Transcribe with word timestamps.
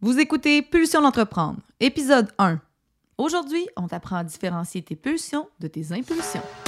Vous 0.00 0.20
écoutez 0.20 0.62
Pulsion 0.62 1.02
d'entreprendre, 1.02 1.58
épisode 1.80 2.28
1. 2.38 2.60
Aujourd'hui, 3.18 3.66
on 3.76 3.88
t'apprend 3.88 4.18
à 4.18 4.22
différencier 4.22 4.80
tes 4.80 4.94
pulsions 4.94 5.48
de 5.58 5.66
tes 5.66 5.90
impulsions. 5.90 6.67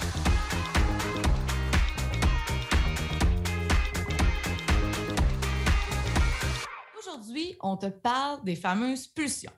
On 7.71 7.77
te 7.77 7.87
parle 7.87 8.43
des 8.43 8.55
fameuses 8.55 9.07
pulsions. 9.07 9.51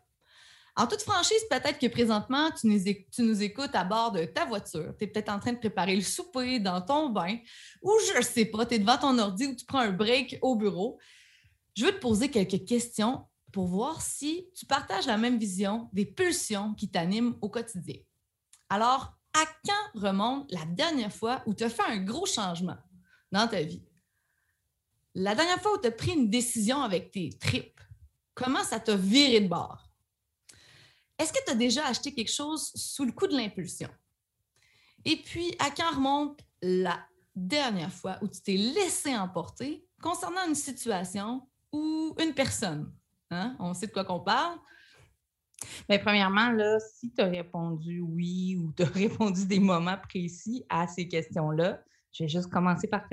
En 0.75 0.87
toute 0.87 1.03
franchise, 1.03 1.43
peut-être 1.51 1.77
que 1.77 1.87
présentement, 1.87 2.49
tu 2.51 2.67
nous, 2.67 3.43
écoutes 3.43 3.75
à 3.75 3.83
bord 3.83 4.11
de 4.11 4.25
ta 4.25 4.45
voiture. 4.45 4.95
Tu 4.97 5.03
es 5.03 5.07
peut-être 5.07 5.29
en 5.29 5.39
train 5.39 5.53
de 5.53 5.59
préparer 5.59 5.95
le 5.95 6.01
souper 6.01 6.59
dans 6.59 6.81
ton 6.81 7.09
bain 7.09 7.37
ou 7.81 7.91
je 8.11 8.17
ne 8.17 8.23
sais 8.23 8.45
pas, 8.45 8.65
tu 8.65 8.75
es 8.75 8.79
devant 8.79 8.97
ton 8.97 9.17
ordi 9.19 9.45
ou 9.45 9.55
tu 9.55 9.65
prends 9.65 9.79
un 9.79 9.91
break 9.91 10.39
au 10.41 10.55
bureau. 10.55 10.97
Je 11.75 11.85
veux 11.85 11.91
te 11.91 11.99
poser 11.99 12.29
quelques 12.31 12.65
questions 12.65 13.25
pour 13.51 13.67
voir 13.67 14.01
si 14.01 14.49
tu 14.55 14.65
partages 14.65 15.05
la 15.05 15.17
même 15.17 15.37
vision 15.37 15.89
des 15.93 16.05
pulsions 16.05 16.73
qui 16.73 16.89
t'animent 16.89 17.37
au 17.41 17.49
quotidien. 17.49 17.97
Alors, 18.67 19.15
à 19.33 19.45
quand 19.65 20.01
remonte 20.01 20.51
la 20.51 20.65
dernière 20.65 21.13
fois 21.13 21.43
où 21.45 21.53
tu 21.53 21.63
as 21.63 21.69
fait 21.69 21.83
un 21.83 21.97
gros 21.97 22.25
changement 22.25 22.77
dans 23.31 23.47
ta 23.47 23.61
vie? 23.61 23.83
La 25.13 25.35
dernière 25.35 25.61
fois 25.61 25.75
où 25.75 25.81
tu 25.81 25.87
as 25.87 25.91
pris 25.91 26.13
une 26.13 26.31
décision 26.31 26.81
avec 26.81 27.11
tes 27.11 27.29
tripes, 27.37 27.72
comment 28.33 28.63
ça 28.63 28.79
t'a 28.79 28.95
viré 28.95 29.41
de 29.41 29.47
bord? 29.47 29.89
Est-ce 31.17 31.31
que 31.31 31.43
tu 31.45 31.51
as 31.51 31.55
déjà 31.55 31.85
acheté 31.87 32.13
quelque 32.13 32.31
chose 32.31 32.71
sous 32.75 33.05
le 33.05 33.11
coup 33.11 33.27
de 33.27 33.35
l'impulsion? 33.35 33.89
Et 35.05 35.17
puis, 35.17 35.55
à 35.59 35.69
quand 35.69 35.95
remonte 35.95 36.39
la 36.61 36.99
dernière 37.35 37.91
fois 37.91 38.17
où 38.21 38.27
tu 38.27 38.41
t'es 38.41 38.57
laissé 38.57 39.15
emporter 39.15 39.85
concernant 40.01 40.47
une 40.47 40.55
situation 40.55 41.47
ou 41.71 42.15
une 42.19 42.33
personne? 42.33 42.91
Hein? 43.31 43.55
On 43.59 43.73
sait 43.73 43.87
de 43.87 43.91
quoi 43.91 44.05
qu'on 44.05 44.19
parle. 44.19 44.57
Mais 45.87 45.99
premièrement, 45.99 46.51
là, 46.51 46.77
si 46.79 47.11
tu 47.11 47.21
as 47.21 47.27
répondu 47.27 48.01
oui 48.01 48.57
ou 48.57 48.71
tu 48.73 48.83
as 48.83 48.87
répondu 48.93 49.45
des 49.45 49.59
moments 49.59 49.97
précis 49.97 50.65
à 50.69 50.87
ces 50.87 51.07
questions-là, 51.07 51.81
je 52.11 52.23
vais 52.23 52.29
juste 52.29 52.49
commencer 52.49 52.87
par 52.87 53.07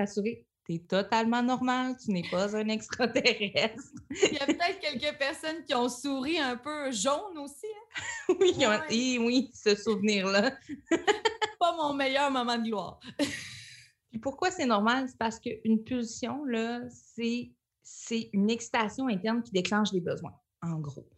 rassurer 0.71 0.79
totalement 0.87 1.43
normal, 1.43 1.97
tu 2.03 2.11
n'es 2.11 2.25
pas 2.31 2.57
un 2.57 2.69
extraterrestre. 2.69 3.83
Il 4.11 4.35
y 4.35 4.39
a 4.39 4.47
peut-être 4.47 4.81
quelques 4.81 5.19
personnes 5.19 5.65
qui 5.65 5.75
ont 5.75 5.89
souri 5.89 6.39
un 6.39 6.57
peu 6.57 6.91
jaune 6.91 7.39
aussi. 7.39 7.67
Hein? 7.67 8.35
oui, 8.41 8.55
oui, 8.91 9.19
oui, 9.21 9.51
ce 9.55 9.75
souvenir-là. 9.75 10.53
pas 11.59 11.77
mon 11.77 11.95
meilleur 11.95 12.31
moment 12.31 12.57
de 12.57 12.65
gloire. 12.65 13.01
Puis 14.11 14.19
pourquoi 14.19 14.51
c'est 14.51 14.67
normal? 14.67 15.07
C'est 15.09 15.19
parce 15.19 15.39
qu'une 15.39 15.83
pulsion, 15.85 16.45
là, 16.45 16.81
c'est, 16.91 17.51
c'est 17.83 18.29
une 18.33 18.51
excitation 18.51 19.09
interne 19.09 19.43
qui 19.43 19.53
déclenche 19.53 19.93
des 19.93 20.01
besoins, 20.01 20.35
en 20.63 20.79
gros. 20.81 21.09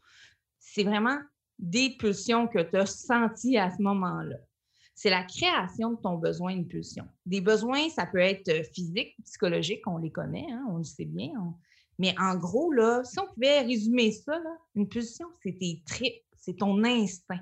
C'est 0.59 0.85
vraiment 0.85 1.19
des 1.59 1.97
pulsions 1.97 2.49
que 2.49 2.59
tu 2.59 2.77
as 2.77 2.87
senties 2.87 3.57
à 3.57 3.71
ce 3.71 3.81
moment-là 3.81 4.37
c'est 5.03 5.11
la 5.11 5.25
création 5.25 5.91
de 5.91 5.97
ton 5.97 6.15
besoin, 6.17 6.53
une 6.53 6.69
pulsion. 6.69 7.09
Des 7.27 7.41
besoins, 7.41 7.89
ça 7.91 8.07
peut 8.07 8.21
être 8.21 8.49
euh, 8.51 8.63
physique, 8.63 9.17
psychologique, 9.25 9.85
on 9.89 9.99
les 9.99 10.13
connaît, 10.13 10.47
hein, 10.49 10.65
on 10.71 10.77
le 10.77 10.85
sait 10.85 11.07
bien. 11.07 11.33
Mais 11.99 12.15
en 12.21 12.37
gros, 12.37 12.71
là, 12.71 13.03
si 13.03 13.19
on 13.19 13.27
pouvait 13.27 13.63
résumer 13.63 14.13
ça, 14.13 14.41
une 14.77 14.89
pulsion, 14.89 15.27
c'est 15.43 15.59
tes 15.59 15.83
tripes, 15.85 16.23
c'est 16.37 16.55
ton 16.55 16.85
instinct. 16.85 17.41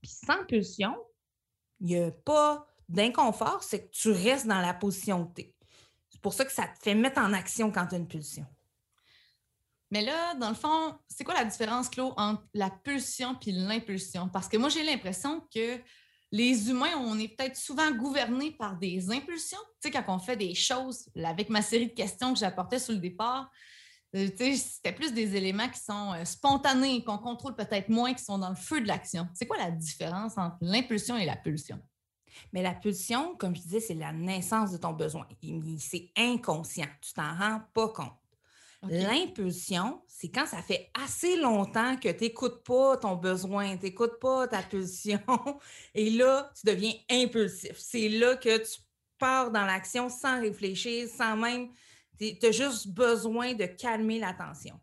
Puis 0.00 0.12
sans 0.12 0.44
pulsion, 0.46 0.94
il 1.80 1.86
n'y 1.88 1.96
a 1.96 2.12
pas 2.12 2.64
d'inconfort, 2.88 3.64
c'est 3.64 3.86
que 3.86 3.90
tu 3.90 4.12
restes 4.12 4.46
dans 4.46 4.60
la 4.60 4.72
position 4.72 5.26
que. 5.26 5.42
C'est 6.10 6.20
pour 6.20 6.32
ça 6.32 6.44
que 6.44 6.52
ça 6.52 6.68
te 6.68 6.80
fait 6.80 6.94
mettre 6.94 7.20
en 7.20 7.32
action 7.32 7.72
quand 7.72 7.88
tu 7.88 7.96
as 7.96 7.98
une 7.98 8.06
pulsion. 8.06 8.46
Mais 9.90 10.02
là, 10.02 10.34
dans 10.34 10.50
le 10.50 10.54
fond, 10.54 10.94
c'est 11.08 11.24
quoi 11.24 11.34
la 11.34 11.44
différence, 11.44 11.88
Claude, 11.88 12.14
entre 12.16 12.44
la 12.54 12.70
pulsion 12.70 13.36
et 13.44 13.50
l'impulsion? 13.50 14.28
Parce 14.28 14.48
que 14.48 14.56
moi, 14.58 14.68
j'ai 14.68 14.84
l'impression 14.84 15.40
que 15.52 15.80
les 16.34 16.68
humains, 16.68 16.96
on 16.98 17.16
est 17.16 17.28
peut-être 17.28 17.56
souvent 17.56 17.92
gouvernés 17.92 18.50
par 18.50 18.76
des 18.76 19.08
impulsions. 19.08 19.56
Tu 19.80 19.88
sais, 19.88 19.90
quand 19.92 20.02
on 20.08 20.18
fait 20.18 20.36
des 20.36 20.52
choses, 20.52 21.08
avec 21.14 21.48
ma 21.48 21.62
série 21.62 21.86
de 21.86 21.94
questions 21.94 22.32
que 22.32 22.40
j'apportais 22.40 22.80
sur 22.80 22.92
le 22.92 22.98
départ, 22.98 23.48
euh, 24.16 24.26
c'était 24.36 24.92
plus 24.92 25.12
des 25.12 25.36
éléments 25.36 25.68
qui 25.68 25.78
sont 25.78 26.12
euh, 26.12 26.24
spontanés, 26.24 27.04
qu'on 27.04 27.18
contrôle 27.18 27.54
peut-être 27.54 27.88
moins, 27.88 28.14
qui 28.14 28.24
sont 28.24 28.38
dans 28.38 28.48
le 28.48 28.56
feu 28.56 28.80
de 28.80 28.88
l'action. 28.88 29.28
C'est 29.32 29.46
quoi 29.46 29.58
la 29.58 29.70
différence 29.70 30.36
entre 30.36 30.56
l'impulsion 30.60 31.16
et 31.16 31.24
la 31.24 31.36
pulsion? 31.36 31.80
Mais 32.52 32.62
la 32.62 32.74
pulsion, 32.74 33.36
comme 33.36 33.54
je 33.54 33.62
disais, 33.62 33.78
c'est 33.78 33.94
la 33.94 34.12
naissance 34.12 34.72
de 34.72 34.76
ton 34.76 34.92
besoin. 34.92 35.28
C'est 35.78 36.10
inconscient. 36.16 36.88
Tu 37.00 37.12
t'en 37.12 37.32
rends 37.36 37.60
pas 37.72 37.90
compte. 37.90 38.23
L'impulsion, 38.88 40.02
c'est 40.06 40.28
quand 40.28 40.46
ça 40.46 40.62
fait 40.62 40.90
assez 40.94 41.36
longtemps 41.36 41.96
que 41.96 42.08
tu 42.08 42.24
n'écoutes 42.24 42.64
pas 42.64 42.96
ton 42.96 43.16
besoin, 43.16 43.76
tu 43.76 43.84
n'écoutes 43.84 44.18
pas 44.20 44.48
ta 44.48 44.62
pulsion, 44.62 45.20
et 45.94 46.10
là, 46.10 46.50
tu 46.54 46.66
deviens 46.66 46.92
impulsif. 47.10 47.76
C'est 47.78 48.08
là 48.08 48.36
que 48.36 48.58
tu 48.58 48.80
pars 49.18 49.50
dans 49.50 49.64
l'action 49.64 50.08
sans 50.08 50.40
réfléchir, 50.40 51.08
sans 51.08 51.36
même. 51.36 51.68
Tu 52.18 52.36
as 52.42 52.52
juste 52.52 52.88
besoin 52.88 53.54
de 53.54 53.66
calmer 53.66 54.18
la 54.18 54.32
tension. 54.32 54.78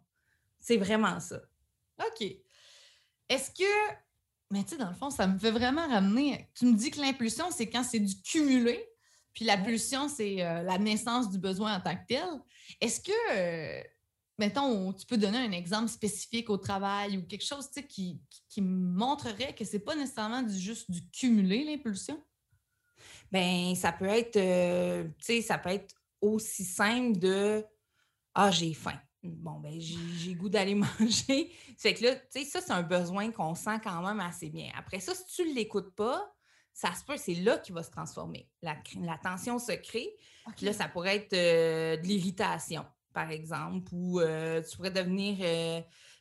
C'est 0.59 0.77
vraiment 0.77 1.19
ça. 1.19 1.41
OK. 1.99 2.27
Est-ce 3.29 3.51
que. 3.51 3.95
Mais 4.51 4.63
tu 4.63 4.71
sais, 4.71 4.77
dans 4.77 4.89
le 4.89 4.95
fond, 4.95 5.09
ça 5.09 5.27
me 5.27 5.39
fait 5.39 5.51
vraiment 5.51 5.87
ramener. 5.87 6.49
Tu 6.55 6.65
me 6.65 6.73
dis 6.73 6.91
que 6.91 6.99
l'impulsion, 6.99 7.45
c'est 7.51 7.69
quand 7.69 7.83
c'est 7.83 7.99
du 7.99 8.21
cumulé, 8.21 8.90
puis 9.33 9.45
la 9.45 9.57
pulsion, 9.57 10.07
c'est 10.07 10.43
euh, 10.43 10.61
la 10.63 10.77
naissance 10.77 11.29
du 11.29 11.37
besoin 11.37 11.77
en 11.77 11.81
tant 11.81 11.95
que 11.95 12.05
tel. 12.07 12.27
Est-ce 12.79 12.99
que, 12.99 13.11
euh, 13.31 13.83
mettons, 14.37 14.91
tu 14.93 15.05
peux 15.05 15.17
donner 15.17 15.37
un 15.37 15.51
exemple 15.51 15.89
spécifique 15.89 16.49
au 16.49 16.57
travail 16.57 17.17
ou 17.17 17.25
quelque 17.25 17.45
chose 17.45 17.69
qui, 17.87 18.21
qui, 18.49 18.61
montrerait 18.61 19.55
que 19.55 19.63
ce 19.63 19.73
n'est 19.73 19.83
pas 19.83 19.95
nécessairement 19.95 20.47
juste 20.47 20.91
du 20.91 21.01
cumuler 21.09 21.63
l'impulsion? 21.63 22.21
Ben, 23.31 23.73
ça 23.75 23.93
peut 23.93 24.05
être, 24.05 24.35
euh, 24.35 25.05
tu 25.19 25.25
sais, 25.25 25.41
ça 25.41 25.57
peut 25.57 25.69
être 25.69 25.95
aussi 26.19 26.65
simple 26.65 27.17
de 27.17 27.63
Ah, 28.33 28.51
j'ai 28.51 28.73
faim. 28.73 28.99
Bon, 29.23 29.59
ben, 29.59 29.79
j'ai 29.79 30.33
goût 30.33 30.49
d'aller 30.49 30.75
manger. 30.99 31.53
C'est 31.77 31.93
que 31.93 32.03
là, 32.03 32.15
tu 32.15 32.21
sais, 32.31 32.45
ça, 32.45 32.59
c'est 32.59 32.73
un 32.73 32.83
besoin 32.83 33.31
qu'on 33.31 33.55
sent 33.55 33.79
quand 33.81 34.01
même 34.01 34.19
assez 34.19 34.49
bien. 34.49 34.71
Après 34.75 34.99
ça, 34.99 35.15
si 35.15 35.25
tu 35.33 35.47
ne 35.47 35.53
l'écoutes 35.53 35.95
pas, 35.95 36.33
ça 36.73 36.93
se 36.93 37.03
peut, 37.03 37.17
c'est 37.17 37.35
là 37.35 37.57
qu'il 37.57 37.75
va 37.75 37.83
se 37.83 37.91
transformer. 37.91 38.49
La, 38.61 38.75
tension 39.21 39.59
se 39.59 39.73
crée. 39.73 40.09
là, 40.61 40.73
ça 40.73 40.87
pourrait 40.87 41.17
être 41.17 41.33
euh, 41.33 41.97
de 41.97 42.07
l'irritation, 42.07 42.85
par 43.13 43.29
exemple, 43.29 43.89
ou 43.93 44.19
euh, 44.19 44.61
tu 44.61 44.77
pourrais 44.77 44.91
devenir 44.91 45.37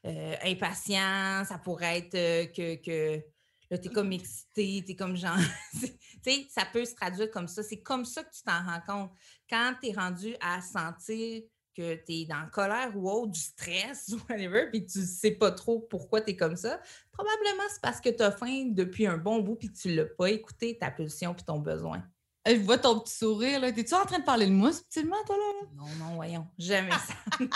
euh, 0.05 0.35
impatient. 0.45 1.45
Ça 1.45 1.59
pourrait 1.63 1.99
être 1.99 2.53
que, 2.53 2.77
que 2.77 3.23
là, 3.71 3.79
tu 3.79 3.89
es 3.89 3.93
comme 3.93 4.13
excité, 4.13 4.83
tu 4.85 4.93
es 4.93 4.97
comme 4.97 5.17
genre. 5.17 5.39
tu 5.81 5.89
sais, 6.23 6.47
ça 6.51 6.65
peut 6.65 6.85
se 6.85 6.95
traduire 6.95 7.31
comme 7.31 7.49
ça. 7.49 7.63
C'est 7.63 7.81
comme 7.81 8.05
ça 8.05 8.25
que 8.25 8.31
tu 8.35 8.43
t'en 8.43 8.63
rends 8.65 8.83
compte. 8.87 9.13
Quand 9.49 9.75
tu 9.81 9.89
es 9.89 9.93
rendu 9.93 10.35
à 10.41 10.61
sentir 10.61 11.43
que 11.75 11.95
tu 11.95 12.13
es 12.13 12.25
dans 12.27 12.41
la 12.41 12.47
colère 12.47 12.93
ou 12.97 13.11
autre, 13.11 13.33
du 13.33 13.41
stress 13.41 14.09
ou 14.09 14.21
whatever, 14.29 14.69
puis 14.71 14.87
tu 14.87 14.99
ne 14.99 15.05
sais 15.05 15.33
pas 15.33 15.51
trop 15.51 15.81
pourquoi 15.81 16.21
tu 16.21 16.31
es 16.31 16.37
comme 16.37 16.57
ça, 16.57 16.81
probablement 17.13 17.63
c'est 17.71 17.81
parce 17.81 18.01
que 18.01 18.09
tu 18.09 18.23
as 18.23 18.33
faim 18.33 18.67
depuis 18.71 19.07
un 19.07 19.17
bon 19.17 19.41
bout 19.41 19.57
puis 19.57 19.73
que 19.73 19.79
tu 19.79 19.89
ne 19.89 19.97
l'as 19.97 20.07
pas 20.07 20.31
écouté, 20.31 20.79
ta 20.79 20.91
pulsion 20.91 21.35
puis 21.35 21.45
ton 21.45 21.59
besoin. 21.59 22.03
Je 22.47 22.55
vois 22.55 22.79
ton 22.79 22.99
petit 23.01 23.15
sourire, 23.15 23.61
là. 23.61 23.71
T'es-tu 23.71 23.95
en 23.95 24.05
train 24.07 24.19
de 24.19 24.25
parler 24.25 24.47
de 24.47 24.53
moi 24.53 24.73
subtilement, 24.73 25.23
toi, 25.27 25.37
là? 25.37 25.69
Non, 25.75 25.87
non, 25.99 26.15
voyons. 26.15 26.47
Jamais 26.59 26.91
ça. 26.91 27.15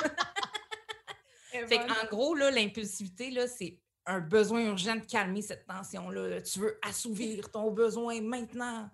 fait 1.67 1.79
en 1.79 2.07
gros, 2.11 2.35
là, 2.35 2.51
l'impulsivité, 2.51 3.31
là, 3.31 3.49
c'est 3.49 3.81
un 4.07 4.21
besoin 4.21 4.61
urgent 4.67 4.97
de 4.97 5.05
calmer 5.05 5.43
cette 5.43 5.67
tension-là. 5.67 6.43
Tu 6.43 6.59
veux 6.59 6.79
assouvir 6.83 7.51
ton 7.51 7.71
besoin 7.71 8.21
maintenant. 8.21 8.91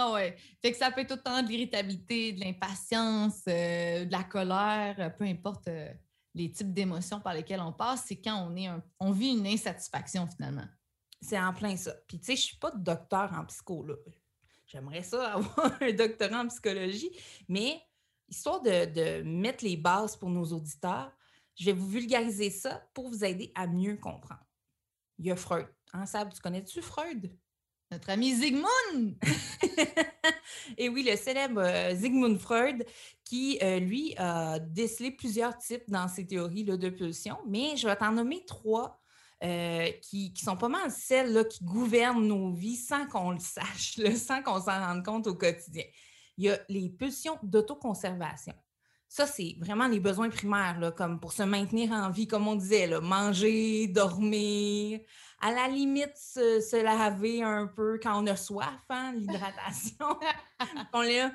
Ah 0.00 0.12
ouais. 0.12 0.36
Fait 0.62 0.70
que 0.70 0.78
ça 0.78 0.92
peut 0.92 1.00
être 1.00 1.10
autant 1.10 1.42
de 1.42 1.48
l'irritabilité, 1.48 2.32
de 2.32 2.38
l'impatience, 2.38 3.42
euh, 3.48 4.04
de 4.04 4.12
la 4.12 4.22
colère, 4.22 4.94
euh, 5.00 5.10
peu 5.10 5.24
importe 5.24 5.66
euh, 5.66 5.92
les 6.34 6.52
types 6.52 6.72
d'émotions 6.72 7.18
par 7.18 7.34
lesquelles 7.34 7.60
on 7.60 7.72
passe, 7.72 8.04
c'est 8.06 8.20
quand 8.20 8.48
on 8.48 8.54
est 8.54 8.68
on 9.00 9.10
vit 9.10 9.36
une 9.36 9.46
insatisfaction 9.46 10.28
finalement. 10.28 10.66
C'est 11.20 11.38
en 11.38 11.52
plein 11.52 11.76
ça. 11.76 11.94
Puis 12.06 12.20
tu 12.20 12.26
sais, 12.26 12.36
je 12.36 12.42
suis 12.42 12.56
pas 12.58 12.70
docteur 12.70 13.32
en 13.32 13.44
psycho 13.46 13.84
J'aimerais 14.68 15.02
ça 15.02 15.32
avoir 15.34 15.82
un 15.82 15.92
doctorat 15.92 16.42
en 16.42 16.46
psychologie, 16.46 17.10
mais 17.48 17.82
histoire 18.28 18.62
de, 18.62 19.22
mettre 19.22 19.64
les 19.64 19.76
bases 19.76 20.14
pour 20.14 20.30
nos 20.30 20.44
auditeurs, 20.44 21.10
je 21.56 21.64
vais 21.64 21.72
vous 21.72 21.88
vulgariser 21.88 22.50
ça 22.50 22.86
pour 22.94 23.08
vous 23.08 23.24
aider 23.24 23.50
à 23.56 23.66
mieux 23.66 23.96
comprendre. 23.96 24.46
Il 25.18 25.26
y 25.26 25.32
a 25.32 25.36
Freud. 25.36 25.66
Hein, 25.92 26.06
Sab, 26.06 26.32
tu 26.32 26.40
connais-tu 26.40 26.82
Freud? 26.82 27.36
Notre 27.90 28.10
ami 28.10 28.34
Zygmunt! 28.34 29.14
Et 30.76 30.90
oui, 30.90 31.02
le 31.08 31.16
célèbre 31.16 31.62
euh, 31.62 31.94
Zygmunt 31.94 32.38
Freud, 32.38 32.84
qui, 33.24 33.58
euh, 33.62 33.78
lui, 33.78 34.14
a 34.18 34.58
décelé 34.58 35.10
plusieurs 35.10 35.56
types 35.56 35.88
dans 35.88 36.06
ses 36.06 36.26
théories 36.26 36.64
de 36.64 36.90
pulsion, 36.90 37.38
mais 37.46 37.76
je 37.76 37.88
vais 37.88 37.96
t'en 37.96 38.12
nommer 38.12 38.44
trois 38.44 39.00
euh, 39.42 39.90
qui, 40.02 40.34
sont 40.36 40.58
pas 40.58 40.68
mal 40.68 40.90
celles 40.90 41.32
là, 41.32 41.44
qui 41.44 41.64
gouvernent 41.64 42.26
nos 42.26 42.52
vies 42.52 42.76
sans 42.76 43.06
qu'on 43.06 43.30
le 43.30 43.38
sache, 43.38 43.98
sans 44.16 44.42
qu'on 44.42 44.60
s'en 44.60 44.86
rende 44.86 45.02
compte 45.02 45.26
au 45.26 45.34
quotidien. 45.34 45.84
Il 46.36 46.44
y 46.44 46.50
a 46.50 46.58
les 46.68 46.90
pulsions 46.90 47.38
d'autoconservation. 47.42 48.54
Ça, 49.08 49.26
c'est 49.26 49.56
vraiment 49.60 49.88
les 49.88 50.00
besoins 50.00 50.28
primaires, 50.28 50.92
comme 50.94 51.18
pour 51.18 51.32
se 51.32 51.42
maintenir 51.42 51.92
en 51.92 52.10
vie, 52.10 52.26
comme 52.26 52.46
on 52.46 52.56
disait, 52.56 53.00
manger, 53.00 53.86
dormir, 53.88 55.00
à 55.40 55.52
la 55.52 55.68
limite, 55.68 56.16
se, 56.16 56.82
laver 56.82 57.42
un 57.42 57.66
peu 57.66 57.98
quand 58.02 58.22
on 58.22 58.26
a 58.26 58.36
soif, 58.36 58.84
hein, 58.88 59.12
l'hydratation. 59.14 60.18
on 60.92 61.02
est. 61.02 61.30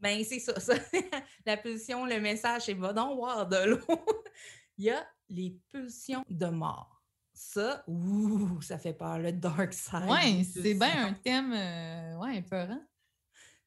Ben, 0.00 0.22
c'est 0.24 0.38
ça, 0.38 0.58
ça. 0.60 0.74
la 1.46 1.56
pulsion, 1.56 2.04
le 2.04 2.20
message, 2.20 2.62
c'est 2.66 2.74
va 2.74 2.92
donc 2.92 3.16
boire 3.16 3.46
de 3.46 3.64
l'eau. 3.64 4.04
Il 4.78 4.84
y 4.84 4.90
a 4.90 5.06
les 5.28 5.58
pulsions 5.70 6.24
de 6.28 6.46
mort. 6.46 7.02
Ça, 7.32 7.84
ouh, 7.86 8.60
ça 8.62 8.78
fait 8.78 8.92
peur, 8.92 9.18
le 9.18 9.32
dark 9.32 9.72
side. 9.72 10.06
Oui, 10.08 10.44
c'est 10.44 10.74
bien 10.74 11.06
un 11.06 11.12
thème 11.14 11.52
euh, 11.52 12.16
ouais, 12.18 12.42
peurant. 12.42 12.82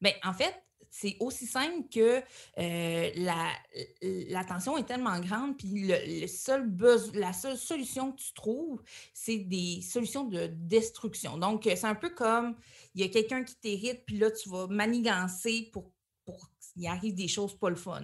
Bien, 0.00 0.12
en 0.24 0.34
fait, 0.34 0.62
c'est 0.92 1.16
aussi 1.20 1.46
simple 1.46 1.88
que 1.88 2.22
euh, 2.58 3.10
la, 3.16 4.44
tension 4.44 4.76
est 4.76 4.84
tellement 4.84 5.18
grande, 5.20 5.56
puis 5.56 5.86
le, 5.88 6.26
seul 6.26 6.70
la 7.14 7.32
seule 7.32 7.56
solution 7.56 8.12
que 8.12 8.20
tu 8.20 8.34
trouves, 8.34 8.82
c'est 9.14 9.38
des 9.38 9.80
solutions 9.80 10.24
de 10.24 10.48
destruction. 10.48 11.38
Donc, 11.38 11.62
c'est 11.64 11.86
un 11.86 11.94
peu 11.94 12.10
comme 12.10 12.56
il 12.94 13.00
y 13.00 13.04
a 13.04 13.08
quelqu'un 13.08 13.42
qui 13.42 13.56
t'hérite, 13.56 14.04
puis 14.06 14.18
là, 14.18 14.30
tu 14.30 14.50
vas 14.50 14.66
manigancer 14.66 15.70
pour, 15.72 15.90
pour 16.26 16.50
qu'il 16.60 16.86
arrive 16.86 17.14
des 17.14 17.28
choses 17.28 17.58
pas 17.58 17.70
le 17.70 17.76
fun. 17.76 18.02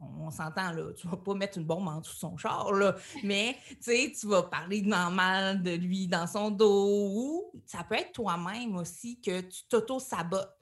On, 0.00 0.30
s'entend, 0.30 0.70
là, 0.70 0.92
tu 0.92 1.08
vas 1.08 1.16
pas 1.16 1.34
mettre 1.34 1.58
une 1.58 1.64
bombe 1.64 1.88
en 1.88 2.00
dessous 2.00 2.14
de 2.14 2.18
son 2.20 2.36
char, 2.36 2.72
là, 2.72 2.94
mais 3.24 3.56
tu 3.82 4.28
vas 4.28 4.44
parler 4.44 4.82
de 4.82 4.88
normal 4.88 5.64
de 5.64 5.72
lui 5.72 6.06
dans 6.06 6.28
son 6.28 6.52
dos, 6.52 7.10
ou 7.12 7.52
ça 7.66 7.82
peut 7.82 7.96
être 7.96 8.12
toi-même 8.12 8.76
aussi 8.76 9.20
que 9.20 9.40
tu 9.40 9.64
t'auto-sabotes 9.68 10.59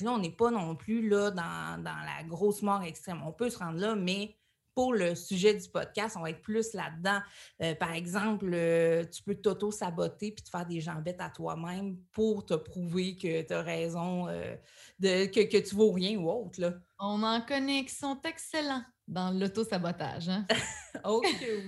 là, 0.00 0.12
on 0.12 0.18
n'est 0.18 0.30
pas 0.30 0.50
non 0.50 0.76
plus 0.76 1.08
là 1.08 1.30
dans, 1.30 1.82
la 1.82 2.22
grosse 2.24 2.62
mort 2.62 2.82
extrême. 2.82 3.22
On 3.24 3.32
peut 3.32 3.50
se 3.50 3.58
rendre 3.58 3.78
là, 3.78 3.94
mais 3.94 4.36
pour 4.74 4.94
le 4.94 5.14
sujet 5.14 5.54
du 5.54 5.68
podcast, 5.68 6.16
on 6.16 6.22
va 6.22 6.30
être 6.30 6.42
plus 6.42 6.72
là-dedans. 6.74 7.20
Euh, 7.60 7.74
par 7.74 7.92
exemple, 7.92 8.50
euh, 8.52 9.04
tu 9.04 9.22
peux 9.22 9.34
t'auto-saboter 9.34 10.32
puis 10.32 10.44
te 10.44 10.48
faire 10.48 10.64
des 10.64 10.80
jambettes 10.80 11.20
à 11.20 11.28
toi-même 11.28 11.96
pour 12.12 12.46
te 12.46 12.54
prouver 12.54 13.16
que 13.16 13.42
tu 13.42 13.52
as 13.52 13.62
raison, 13.62 14.28
euh, 14.28 14.54
de, 14.98 15.26
que, 15.26 15.40
que 15.40 15.58
tu 15.58 15.74
vaux 15.74 15.90
rien 15.90 16.18
ou 16.18 16.30
autre. 16.30 16.60
Là. 16.60 16.74
On 16.98 17.22
en 17.22 17.40
connaît 17.40 17.84
qui 17.84 17.94
sont 17.94 18.20
excellents 18.22 18.84
dans 19.08 19.32
l'auto-sabotage. 19.32 20.28
Hein? 20.28 20.46
ok, 21.04 21.26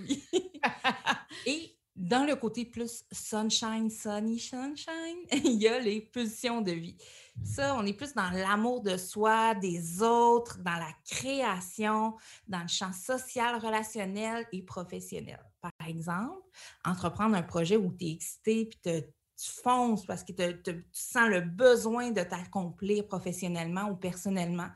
oui. 0.08 0.24
Et 1.46 1.71
dans 2.02 2.24
le 2.24 2.34
côté 2.34 2.64
plus 2.64 3.04
sunshine, 3.12 3.88
sunny, 3.88 4.40
sunshine, 4.40 5.24
il 5.32 5.62
y 5.62 5.68
a 5.68 5.78
les 5.78 6.00
pulsions 6.00 6.60
de 6.60 6.72
vie. 6.72 6.96
Ça, 7.44 7.76
on 7.76 7.86
est 7.86 7.92
plus 7.92 8.12
dans 8.12 8.28
l'amour 8.30 8.80
de 8.80 8.96
soi, 8.96 9.54
des 9.54 10.02
autres, 10.02 10.58
dans 10.58 10.74
la 10.74 10.92
création, 11.08 12.16
dans 12.48 12.62
le 12.62 12.68
champ 12.68 12.92
social, 12.92 13.56
relationnel 13.60 14.46
et 14.50 14.62
professionnel. 14.62 15.38
Par 15.60 15.88
exemple, 15.88 16.42
entreprendre 16.84 17.36
un 17.36 17.42
projet 17.42 17.76
où 17.76 17.92
tu 17.96 18.06
es 18.06 18.10
excité 18.10 18.66
puis 18.66 18.80
tu 18.82 19.50
fonces 19.62 20.04
parce 20.04 20.24
que 20.24 20.32
tu 20.32 20.84
sens 20.90 21.28
le 21.28 21.40
besoin 21.40 22.10
de 22.10 22.22
t'accomplir 22.22 23.06
professionnellement 23.06 23.90
ou 23.90 23.94
personnellement. 23.94 24.68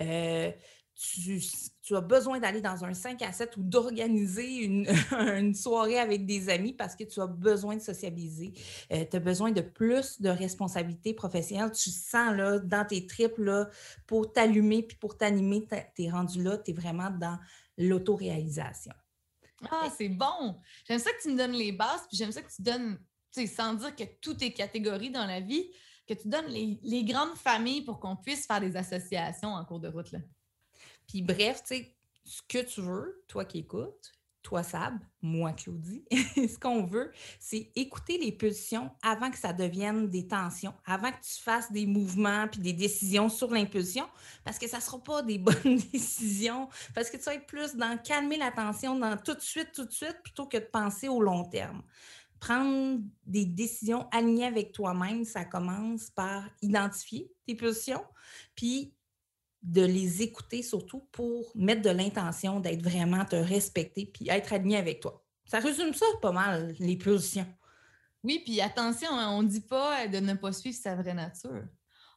Euh, 0.00 0.50
tu, 0.94 1.96
as 1.96 2.00
besoin 2.00 2.38
d'aller 2.38 2.60
dans 2.60 2.84
un 2.84 2.94
5 2.94 3.20
à 3.22 3.32
7 3.32 3.56
ou 3.56 3.62
d'organiser 3.62 4.64
une, 4.64 5.54
soirée 5.54 5.98
avec 5.98 6.26
des 6.26 6.48
amis 6.48 6.72
parce 6.72 6.94
que 6.94 7.04
tu 7.04 7.20
as 7.20 7.26
besoin 7.26 7.76
de 7.76 7.80
socialiser. 7.80 8.52
Euh, 8.92 9.04
tu 9.10 9.16
as 9.16 9.20
besoin 9.20 9.50
de 9.50 9.60
plus 9.60 10.20
de 10.20 10.28
responsabilités 10.28 11.14
professionnelles. 11.14 11.72
Tu 11.72 11.90
sens 11.90 12.34
là, 12.34 12.58
dans 12.58 12.86
tes 12.86 13.06
tripes 13.06 13.38
là, 13.38 13.68
pour 14.06 14.32
t'allumer 14.32 14.82
puis 14.82 14.96
pour 14.96 15.16
t'animer, 15.16 15.66
tu 15.94 16.04
es 16.04 16.10
rendu 16.10 16.42
là, 16.42 16.58
tu 16.58 16.70
es 16.70 16.74
vraiment 16.74 17.10
dans 17.10 17.38
l'autoréalisation. 17.78 18.92
Ah, 19.70 19.88
c'est 19.96 20.08
bon! 20.08 20.60
J'aime 20.86 20.98
ça 20.98 21.10
que 21.12 21.22
tu 21.22 21.30
me 21.30 21.38
donnes 21.38 21.52
les 21.52 21.72
bases, 21.72 22.02
puis 22.08 22.16
j'aime 22.16 22.32
ça 22.32 22.42
que 22.42 22.52
tu 22.52 22.62
donnes, 22.62 22.98
sans 23.46 23.74
dire 23.74 23.94
que 23.94 24.04
tout 24.20 24.42
est 24.42 24.52
catégorie 24.52 25.10
dans 25.10 25.24
la 25.24 25.40
vie, 25.40 25.70
que 26.06 26.14
tu 26.14 26.28
donnes 26.28 26.48
les, 26.48 26.80
les 26.82 27.04
grandes 27.04 27.36
familles 27.36 27.82
pour 27.82 28.00
qu'on 28.00 28.16
puisse 28.16 28.44
faire 28.44 28.60
des 28.60 28.76
associations 28.76 29.54
en 29.54 29.64
cours 29.64 29.78
de 29.78 29.88
route. 29.88 30.10
Là. 30.10 30.18
Puis 31.12 31.20
bref, 31.20 31.62
tu 31.62 31.74
sais, 31.74 31.94
ce 32.24 32.40
que 32.48 32.64
tu 32.64 32.80
veux, 32.80 33.22
toi 33.28 33.44
qui 33.44 33.58
écoutes, 33.58 34.12
toi 34.42 34.62
Sab, 34.62 34.98
moi 35.20 35.52
Claudie, 35.52 36.06
ce 36.10 36.58
qu'on 36.58 36.86
veut, 36.86 37.12
c'est 37.38 37.70
écouter 37.76 38.16
les 38.16 38.32
pulsions 38.32 38.90
avant 39.02 39.30
que 39.30 39.36
ça 39.36 39.52
devienne 39.52 40.08
des 40.08 40.26
tensions, 40.26 40.72
avant 40.86 41.12
que 41.12 41.20
tu 41.20 41.38
fasses 41.38 41.70
des 41.70 41.84
mouvements 41.84 42.48
puis 42.48 42.62
des 42.62 42.72
décisions 42.72 43.28
sur 43.28 43.50
l'impulsion, 43.50 44.08
parce 44.42 44.58
que 44.58 44.66
ça 44.66 44.78
ne 44.78 44.82
sera 44.82 45.02
pas 45.02 45.20
des 45.20 45.36
bonnes 45.38 45.76
décisions, 45.92 46.70
parce 46.94 47.10
que 47.10 47.18
tu 47.18 47.24
vas 47.24 47.34
être 47.34 47.46
plus 47.46 47.74
dans 47.74 47.98
calmer 47.98 48.38
la 48.38 48.50
tension 48.50 48.98
dans 48.98 49.18
tout 49.18 49.34
de 49.34 49.40
suite, 49.40 49.68
tout 49.74 49.84
de 49.84 49.92
suite, 49.92 50.16
plutôt 50.24 50.46
que 50.46 50.56
de 50.56 50.64
penser 50.64 51.10
au 51.10 51.20
long 51.20 51.44
terme. 51.44 51.82
Prendre 52.40 53.00
des 53.26 53.44
décisions 53.44 54.08
alignées 54.12 54.46
avec 54.46 54.72
toi-même, 54.72 55.26
ça 55.26 55.44
commence 55.44 56.08
par 56.08 56.48
identifier 56.62 57.30
tes 57.44 57.54
pulsions, 57.54 58.06
puis 58.54 58.94
de 59.62 59.82
les 59.82 60.22
écouter 60.22 60.62
surtout 60.62 61.06
pour 61.12 61.52
mettre 61.54 61.82
de 61.82 61.90
l'intention 61.90 62.60
d'être 62.60 62.82
vraiment 62.82 63.24
te 63.24 63.36
respecter 63.36 64.06
puis 64.06 64.28
être 64.28 64.52
aligné 64.52 64.76
avec 64.76 65.00
toi. 65.00 65.24
Ça 65.44 65.60
résume 65.60 65.94
ça 65.94 66.06
pas 66.20 66.32
mal, 66.32 66.74
les 66.78 66.96
pulsions. 66.96 67.46
Oui, 68.24 68.40
puis 68.44 68.60
attention, 68.60 69.10
hein, 69.12 69.30
on 69.30 69.42
ne 69.42 69.48
dit 69.48 69.60
pas 69.60 70.06
de 70.06 70.18
ne 70.18 70.34
pas 70.34 70.52
suivre 70.52 70.76
sa 70.76 70.94
vraie 70.94 71.14
nature. 71.14 71.64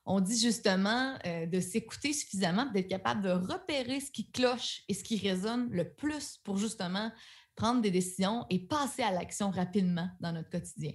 On 0.06 0.20
dit 0.20 0.40
justement 0.40 1.18
euh, 1.26 1.48
de 1.48 1.60
s'écouter 1.60 2.14
suffisamment, 2.14 2.66
d'être 2.66 2.88
capable 2.88 3.24
de 3.24 3.32
repérer 3.32 4.00
ce 4.00 4.12
qui 4.12 4.30
cloche 4.30 4.84
et 4.88 4.94
ce 4.94 5.04
qui 5.04 5.18
résonne 5.18 5.68
le 5.72 5.92
plus 5.92 6.38
pour 6.44 6.58
justement 6.58 7.12
prendre 7.56 7.82
des 7.82 7.90
décisions 7.90 8.46
et 8.50 8.60
passer 8.60 9.02
à 9.02 9.12
l'action 9.12 9.50
rapidement 9.50 10.10
dans 10.20 10.32
notre 10.32 10.50
quotidien. 10.50 10.92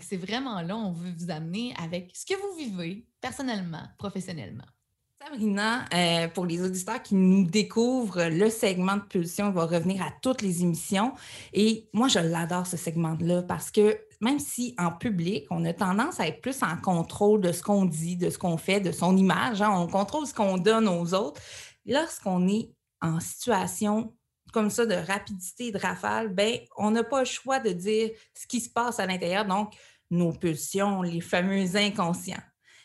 c'est 0.00 0.16
vraiment 0.16 0.60
là, 0.60 0.76
on 0.76 0.92
veut 0.92 1.12
vous 1.16 1.30
amener 1.30 1.74
avec 1.78 2.10
ce 2.14 2.26
que 2.26 2.34
vous 2.34 2.58
vivez 2.58 3.06
personnellement, 3.20 3.88
professionnellement. 3.98 4.66
Sabrina, 5.24 5.84
euh, 5.94 6.26
pour 6.28 6.46
les 6.46 6.62
auditeurs 6.64 7.00
qui 7.00 7.14
nous 7.14 7.44
découvrent, 7.44 8.24
le 8.24 8.50
segment 8.50 8.96
de 8.96 9.02
pulsion 9.02 9.52
va 9.52 9.66
revenir 9.66 10.02
à 10.02 10.10
toutes 10.20 10.42
les 10.42 10.62
émissions. 10.62 11.12
Et 11.52 11.88
moi, 11.92 12.08
je 12.08 12.18
l'adore, 12.18 12.66
ce 12.66 12.76
segment-là, 12.76 13.42
parce 13.42 13.70
que 13.70 14.00
même 14.20 14.40
si 14.40 14.74
en 14.78 14.90
public, 14.90 15.46
on 15.50 15.64
a 15.64 15.72
tendance 15.72 16.18
à 16.18 16.26
être 16.26 16.40
plus 16.40 16.62
en 16.64 16.76
contrôle 16.76 17.40
de 17.40 17.52
ce 17.52 17.62
qu'on 17.62 17.84
dit, 17.84 18.16
de 18.16 18.30
ce 18.30 18.38
qu'on 18.38 18.56
fait, 18.56 18.80
de 18.80 18.90
son 18.90 19.16
image, 19.16 19.62
hein, 19.62 19.70
on 19.70 19.86
contrôle 19.86 20.26
ce 20.26 20.34
qu'on 20.34 20.58
donne 20.58 20.88
aux 20.88 21.14
autres. 21.14 21.40
Lorsqu'on 21.86 22.48
est 22.48 22.72
en 23.00 23.20
situation 23.20 24.16
comme 24.52 24.70
ça 24.70 24.86
de 24.86 24.94
rapidité 24.94 25.70
de 25.70 25.78
rafale, 25.78 26.34
ben, 26.34 26.58
on 26.76 26.90
n'a 26.90 27.04
pas 27.04 27.20
le 27.20 27.26
choix 27.26 27.60
de 27.60 27.70
dire 27.70 28.10
ce 28.34 28.46
qui 28.46 28.60
se 28.60 28.70
passe 28.70 28.98
à 28.98 29.06
l'intérieur, 29.06 29.44
donc 29.44 29.74
nos 30.10 30.32
pulsions, 30.32 31.02
les 31.02 31.20
fameux 31.20 31.76
inconscients. 31.76 32.42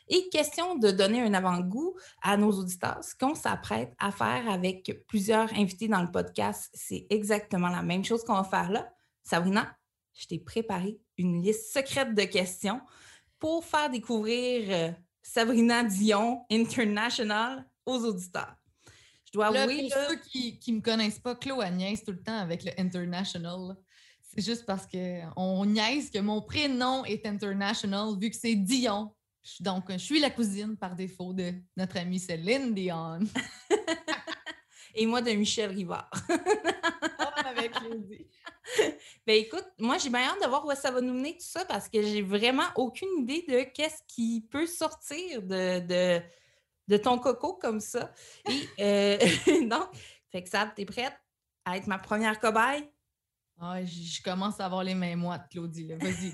Et 0.10 0.30
question 0.30 0.78
de 0.78 0.92
donner 0.92 1.22
un 1.22 1.34
avant-goût 1.34 1.96
à 2.22 2.38
nos 2.38 2.52
auditeurs, 2.52 3.04
ce 3.04 3.16
qu'on 3.16 3.36
s'apprête 3.36 3.94
à 4.00 4.12
faire 4.12 4.50
avec 4.50 5.06
plusieurs 5.08 5.52
invités 5.54 5.88
dans 5.88 6.02
le 6.02 6.12
podcast, 6.12 6.70
c'est 6.74 7.08
exactement 7.10 7.70
la 7.70 7.84
même 7.84 8.06
chose 8.06 8.24
qu'on 8.24 8.36
va 8.36 8.44
faire 8.44 8.72
là. 8.72 8.90
Sabrina, 9.24 9.76
je 10.14 10.28
t'ai 10.28 10.40
préparé 10.40 11.00
une 11.18 11.42
liste 11.42 11.74
secrète 11.74 12.16
de 12.16 12.24
questions 12.24 12.82
pour 13.40 13.66
faire 13.66 13.90
découvrir 13.90 14.66
euh, 14.70 14.92
Sabrina 15.22 15.84
Dion 15.84 16.46
International 16.50 17.66
aux 17.86 18.00
auditeurs. 18.06 18.56
Je 19.26 19.32
dois 19.34 19.48
avouer. 19.48 19.90
Pour 19.90 20.02
ceux 20.10 20.16
qui 20.16 20.60
ne 20.68 20.78
me 20.78 20.82
connaissent 20.82 21.20
pas, 21.20 21.36
Chloé 21.36 21.66
Agnès 21.66 22.02
tout 22.04 22.12
le 22.12 22.24
temps 22.24 22.38
avec 22.38 22.64
le 22.64 22.72
International. 22.78 23.76
C'est 24.22 24.46
juste 24.46 24.66
parce 24.66 24.88
qu'on 24.88 25.66
niaise 25.66 26.10
que 26.10 26.20
mon 26.20 26.42
prénom 26.42 27.04
est 27.06 27.26
International 27.26 28.18
vu 28.20 28.30
que 28.30 28.36
c'est 28.36 28.56
Dion. 28.56 29.14
Donc, 29.60 29.86
je 29.92 29.98
suis 29.98 30.20
la 30.20 30.30
cousine 30.30 30.78
par 30.78 30.96
défaut 30.96 31.34
de 31.34 31.54
notre 31.76 31.98
amie 31.98 32.20
Céline 32.20 32.74
Dion. 32.74 33.20
Et 34.96 35.06
moi 35.06 35.22
de 35.22 35.32
Michel 35.32 35.72
Rivard. 35.72 36.10
avec 37.58 37.72
ben 39.26 39.36
écoute, 39.36 39.66
moi 39.80 39.98
j'ai 39.98 40.10
bien 40.10 40.22
hâte 40.22 40.42
de 40.42 40.48
voir 40.48 40.66
où 40.66 40.72
ça 40.76 40.92
va 40.92 41.02
nous 41.02 41.14
mener 41.14 41.34
tout 41.34 41.46
ça 41.46 41.66
parce 41.66 41.88
que 41.88 42.02
j'ai 42.02 42.22
vraiment 42.22 42.68
aucune 42.76 43.08
idée 43.20 43.46
de 43.48 43.64
qu'est-ce 43.64 44.02
qui 44.08 44.46
peut 44.50 44.68
sortir 44.68 45.42
de, 45.42 45.80
de, 45.80 46.22
de 46.88 46.98
ton 46.98 47.18
coco 47.18 47.54
comme 47.54 47.80
ça. 47.80 48.12
Et 48.48 48.68
euh, 48.80 49.68
donc, 49.68 49.88
fait 50.32 50.44
que 50.44 50.50
ça, 50.50 50.72
t'es 50.76 50.86
prête 50.86 51.14
à 51.66 51.78
être 51.78 51.88
ma 51.88 51.98
première 51.98 52.40
cobaye? 52.40 52.90
Ah, 53.60 53.84
je 53.84 54.22
commence 54.22 54.60
à 54.60 54.66
avoir 54.66 54.84
les 54.84 54.94
mains 54.94 55.16
moites, 55.16 55.50
Claudie. 55.50 55.88
Vas-y. 55.94 56.34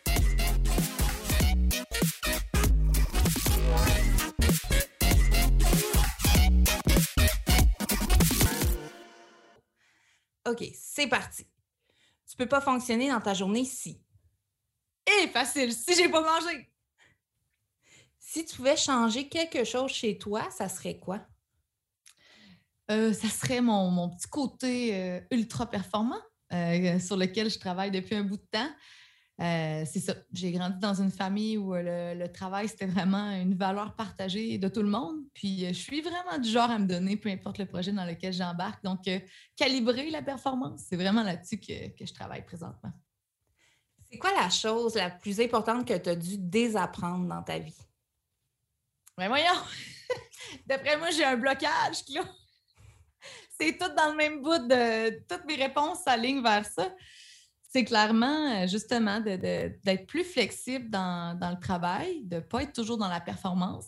OK, 10.51 10.63
c'est 10.73 11.07
parti. 11.07 11.45
Tu 12.29 12.35
peux 12.37 12.47
pas 12.47 12.61
fonctionner 12.61 13.09
dans 13.09 13.21
ta 13.21 13.33
journée 13.33 13.65
si. 13.65 14.01
Eh, 15.05 15.27
facile, 15.27 15.73
si 15.73 15.95
j'ai 15.95 16.09
pas 16.09 16.21
mangé. 16.21 16.69
Si 18.19 18.45
tu 18.45 18.55
pouvais 18.55 18.77
changer 18.77 19.27
quelque 19.27 19.63
chose 19.63 19.91
chez 19.91 20.17
toi, 20.17 20.49
ça 20.51 20.69
serait 20.69 20.97
quoi? 20.97 21.19
Euh, 22.89 23.13
ça 23.13 23.29
serait 23.29 23.61
mon, 23.61 24.09
petit 24.09 24.27
côté 24.27 24.95
euh, 24.95 25.19
ultra 25.31 25.69
performant 25.69 26.21
euh, 26.53 26.99
sur 26.99 27.15
lequel 27.17 27.49
je 27.49 27.59
travaille 27.59 27.91
depuis 27.91 28.15
un 28.15 28.23
bout 28.23 28.37
de 28.37 28.47
temps. 28.51 28.69
Euh, 29.41 29.85
c'est 29.91 29.99
ça. 29.99 30.13
J'ai 30.33 30.51
grandi 30.51 30.77
dans 30.79 31.01
une 31.01 31.09
famille 31.09 31.57
où 31.57 31.73
euh, 31.73 32.13
le, 32.13 32.31
travail, 32.31 32.67
c'était 32.67 32.85
vraiment 32.85 33.31
une 33.31 33.55
valeur 33.55 33.95
partagée 33.95 34.59
de 34.59 34.67
tout 34.67 34.83
le 34.83 34.89
monde. 34.89 35.17
Puis, 35.33 35.65
euh, 35.65 35.69
je 35.69 35.79
suis 35.79 36.01
vraiment 36.01 36.37
du 36.37 36.47
genre 36.47 36.69
à 36.69 36.77
me 36.77 36.85
donner, 36.85 37.17
peu 37.17 37.29
importe 37.29 37.57
le 37.57 37.65
projet 37.65 37.91
dans 37.91 38.05
lequel 38.05 38.33
j'embarque. 38.33 38.83
Donc, 38.83 39.09
calibrer 39.55 40.11
la 40.11 40.21
performance, 40.21 40.83
c'est 40.87 40.95
vraiment 40.95 41.23
là-dessus 41.23 41.59
que, 41.59 42.05
je 42.05 42.13
travaille 42.13 42.45
présentement. 42.45 42.91
C'est 44.11 44.19
quoi 44.19 44.31
la 44.33 44.49
chose 44.49 44.95
la 44.95 45.09
plus 45.09 45.39
importante 45.39 45.87
que 45.87 45.97
tu 45.97 46.09
as 46.09 46.15
dû 46.15 46.37
désapprendre 46.37 47.27
dans 47.27 47.41
ta 47.41 47.57
vie? 47.57 47.77
Ben 49.17 49.27
voyons! 49.27 49.45
D'après 50.67 50.97
moi, 50.97 51.09
j'ai 51.09 51.23
un 51.23 51.37
blocage, 51.37 52.03
là. 52.09 52.21
C'est 53.59 53.77
tout 53.77 53.93
dans 53.95 54.11
le 54.11 54.17
même 54.17 54.41
bout 54.41 54.67
de... 54.67 55.23
Toutes 55.27 55.45
mes 55.45 55.55
réponses 55.55 55.99
s'alignent 56.03 56.43
vers 56.43 56.65
ça 56.65 56.91
c'est 57.71 57.85
clairement 57.85 58.51
euh, 58.51 58.67
justement 58.67 59.21
d'être 59.21 60.05
plus 60.05 60.25
flexible 60.25 60.89
dans, 60.89 61.37
le 61.39 61.59
travail, 61.59 62.23
de 62.25 62.35
ne 62.35 62.41
pas 62.41 62.63
être 62.63 62.73
toujours 62.73 62.97
dans 62.97 63.07
la 63.07 63.21
performance. 63.21 63.85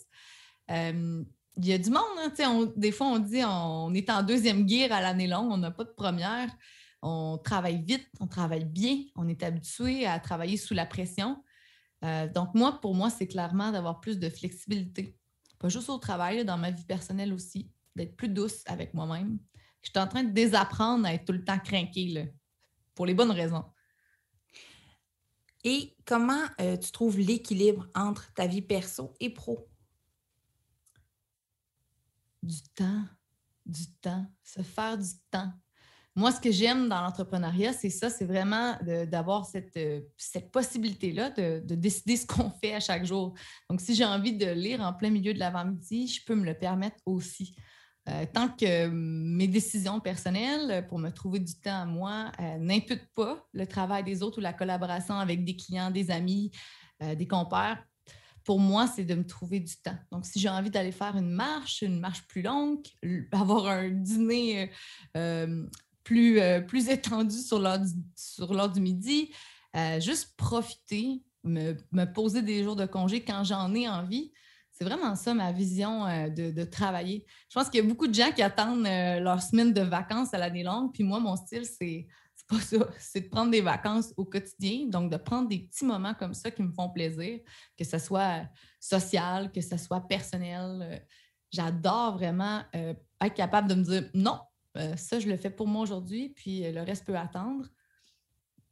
Euh, 0.71 1.23
il 1.57 1.67
y 1.67 1.73
a 1.73 1.77
du 1.77 1.89
monde, 1.89 2.01
hein, 2.17 2.71
des 2.75 2.91
fois 2.91 3.07
on 3.07 3.19
dit 3.19 3.41
on, 3.45 3.93
est 3.93 4.09
en 4.09 4.23
deuxième 4.23 4.65
guerre 4.65 4.93
à 4.93 5.01
l'année 5.01 5.27
longue, 5.27 5.51
on 5.51 5.57
n'a 5.57 5.69
pas 5.69 5.83
de 5.83 5.89
première, 5.89 6.49
on 7.01 7.37
travaille 7.37 7.83
vite, 7.83 8.07
on 8.21 8.27
travaille 8.27 8.65
bien, 8.65 9.03
on 9.15 9.27
est 9.27 9.43
habitué 9.43 10.07
à 10.07 10.17
travailler 10.19 10.57
sous 10.57 10.73
la 10.73 10.85
pression. 10.85 11.43
Euh, 12.05 12.27
donc 12.27 12.55
moi, 12.55 12.79
pour 12.81 12.95
moi, 12.95 13.09
c'est 13.09 13.27
clairement 13.27 13.71
d'avoir 13.71 13.99
plus 13.99 14.17
de 14.17 14.29
flexibilité. 14.29 15.15
Pas 15.59 15.69
juste 15.69 15.89
au 15.89 15.97
travail, 15.97 16.43
dans 16.43 16.57
ma 16.57 16.71
vie 16.71 16.85
personnelle 16.85 17.33
aussi, 17.33 17.69
d'être 17.95 18.15
plus 18.15 18.29
douce 18.29 18.63
avec 18.65 18.93
moi-même. 18.93 19.37
Je 19.81 19.89
suis 19.89 19.99
en 19.99 20.07
train 20.07 20.23
de 20.23 20.31
désapprendre 20.31 21.05
à 21.05 21.13
être 21.13 21.25
tout 21.25 21.33
le 21.33 21.43
temps 21.43 21.59
craqué, 21.59 22.31
pour 22.95 23.05
les 23.05 23.13
bonnes 23.13 23.31
raisons. 23.31 23.63
Et 25.63 25.95
comment 26.05 26.43
euh, 26.59 26.77
tu 26.77 26.91
trouves 26.91 27.17
l'équilibre 27.19 27.87
entre 27.95 28.33
ta 28.33 28.47
vie 28.47 28.61
perso 28.61 29.13
et 29.19 29.29
pro? 29.29 29.69
Du 32.41 32.61
temps, 32.75 33.03
du 33.65 33.87
temps, 34.01 34.25
se 34.43 34.61
faire 34.61 34.97
du 34.97 35.09
temps. 35.31 35.51
Moi, 36.15 36.31
ce 36.31 36.39
que 36.39 36.51
j'aime 36.51 36.89
dans 36.89 37.01
l'entrepreneuriat, 37.01 37.73
c'est 37.73 37.89
ça, 37.89 38.09
c'est 38.09 38.25
vraiment 38.25 38.77
d'avoir 39.07 39.45
cette, 39.45 39.75
euh, 39.77 40.01
cette 40.15 40.51
possibilité-là 40.51 41.31
de, 41.31 41.61
de, 41.65 41.73
décider 41.73 42.17
ce 42.17 42.27
qu'on 42.27 42.51
fait 42.51 42.75
à 42.75 42.79
chaque 42.79 43.05
jour. 43.05 43.33
Donc, 43.69 43.81
si 43.81 43.95
j'ai 43.95 44.05
envie 44.05 44.33
de 44.33 44.45
lire 44.45 44.81
en 44.81 44.93
plein 44.93 45.09
milieu 45.09 45.33
de 45.33 45.39
l'avant-midi, 45.39 46.07
je 46.07 46.23
peux 46.23 46.35
me 46.35 46.45
le 46.45 46.53
permettre 46.53 46.97
aussi. 47.05 47.55
Euh, 48.09 48.25
tant 48.33 48.49
que 48.49 48.87
mes 48.87 49.47
décisions 49.47 50.01
personnelles 50.01 50.85
pour 50.89 50.99
me 50.99 51.09
trouver 51.09 51.39
du 51.39 51.55
temps 51.55 51.83
à 51.83 51.85
moi 51.85 52.33
euh, 52.41 52.57
n'imputent 52.57 53.07
pas 53.15 53.47
le 53.53 53.65
travail 53.65 54.03
des 54.03 54.21
autres 54.21 54.39
ou 54.39 54.41
la 54.41 54.51
collaboration 54.51 55.15
avec 55.15 55.45
des 55.45 55.55
clients, 55.55 55.89
des 55.89 56.11
amis, 56.11 56.51
euh, 57.01 57.15
des 57.15 57.27
compères, 57.27 57.81
pour 58.43 58.59
moi, 58.59 58.87
c'est 58.87 59.05
de 59.05 59.15
me 59.15 59.25
trouver 59.25 59.61
du 59.61 59.73
temps. 59.77 59.97
Donc, 60.11 60.25
si 60.25 60.37
j'ai 60.37 60.49
envie 60.49 60.69
d'aller 60.69 60.91
faire 60.91 61.15
une 61.15 61.29
marche, 61.29 61.81
une 61.81 62.01
marche 62.01 62.27
plus 62.27 62.41
longue, 62.41 62.85
avoir 63.31 63.67
un 63.67 63.89
dîner 63.89 64.69
plus, 66.03 66.41
plus 66.67 66.89
étendu 66.89 67.37
sur 67.37 67.59
l'heure 67.59 68.69
du, 68.69 68.81
midi, 68.81 69.31
juste 69.99 70.35
profiter, 70.35 71.23
me, 71.45 71.77
me, 71.93 72.03
poser 72.03 72.41
des 72.41 72.65
jours 72.65 72.75
de 72.75 72.85
congé 72.85 73.23
quand 73.23 73.45
j'en 73.45 73.73
ai 73.73 73.87
envie, 73.87 74.33
c'est 74.73 74.83
vraiment 74.83 75.15
ça 75.15 75.33
ma 75.35 75.51
vision 75.51 76.05
euh, 76.07 76.29
de, 76.29 76.63
travailler. 76.63 77.25
Je 77.47 77.53
pense 77.53 77.69
qu'il 77.69 77.81
y 77.81 77.85
a 77.85 77.87
beaucoup 77.87 78.07
de 78.07 78.13
gens 78.13 78.31
qui 78.31 78.41
attendent 78.41 78.87
euh, 78.87 79.19
leur 79.19 79.41
semaine 79.41 79.71
de 79.71 79.81
vacances 79.81 80.33
à 80.33 80.39
l'année 80.39 80.63
longue. 80.63 80.91
Puis 80.91 81.03
moi, 81.03 81.19
mon 81.19 81.35
style, 81.35 81.65
c'est 81.65 82.07
pas 82.49 82.59
ça. 82.59 82.77
C'est 82.99 83.21
de 83.21 83.29
prendre 83.29 83.51
des 83.51 83.61
vacances 83.61 84.13
au 84.17 84.25
quotidien. 84.25 84.87
Donc, 84.87 85.11
de 85.11 85.17
prendre 85.17 85.47
des 85.47 85.59
petits 85.59 85.85
moments 85.85 86.15
comme 86.15 86.33
ça 86.33 86.49
qui 86.49 86.63
me 86.63 86.73
font 86.73 86.89
plaisir, 86.89 87.39
que 87.77 87.83
ce 87.85 87.99
soit 87.99 88.41
social, 88.79 89.51
que 89.51 89.61
ce 89.61 89.77
soit 89.77 90.01
personnel. 90.07 90.79
Euh, 90.81 90.97
j'adore 91.51 92.17
vraiment 92.17 92.63
être 92.73 93.35
capable 93.35 93.69
de 93.69 93.75
me 93.75 93.83
dire 93.83 94.09
non, 94.15 94.39
ça, 94.97 95.19
je 95.19 95.29
le 95.29 95.37
fais 95.37 95.51
pour 95.51 95.67
moi 95.67 95.83
aujourd'hui, 95.83 96.29
puis 96.29 96.63
le 96.71 96.81
reste 96.81 97.05
peut 97.05 97.15
attendre 97.15 97.67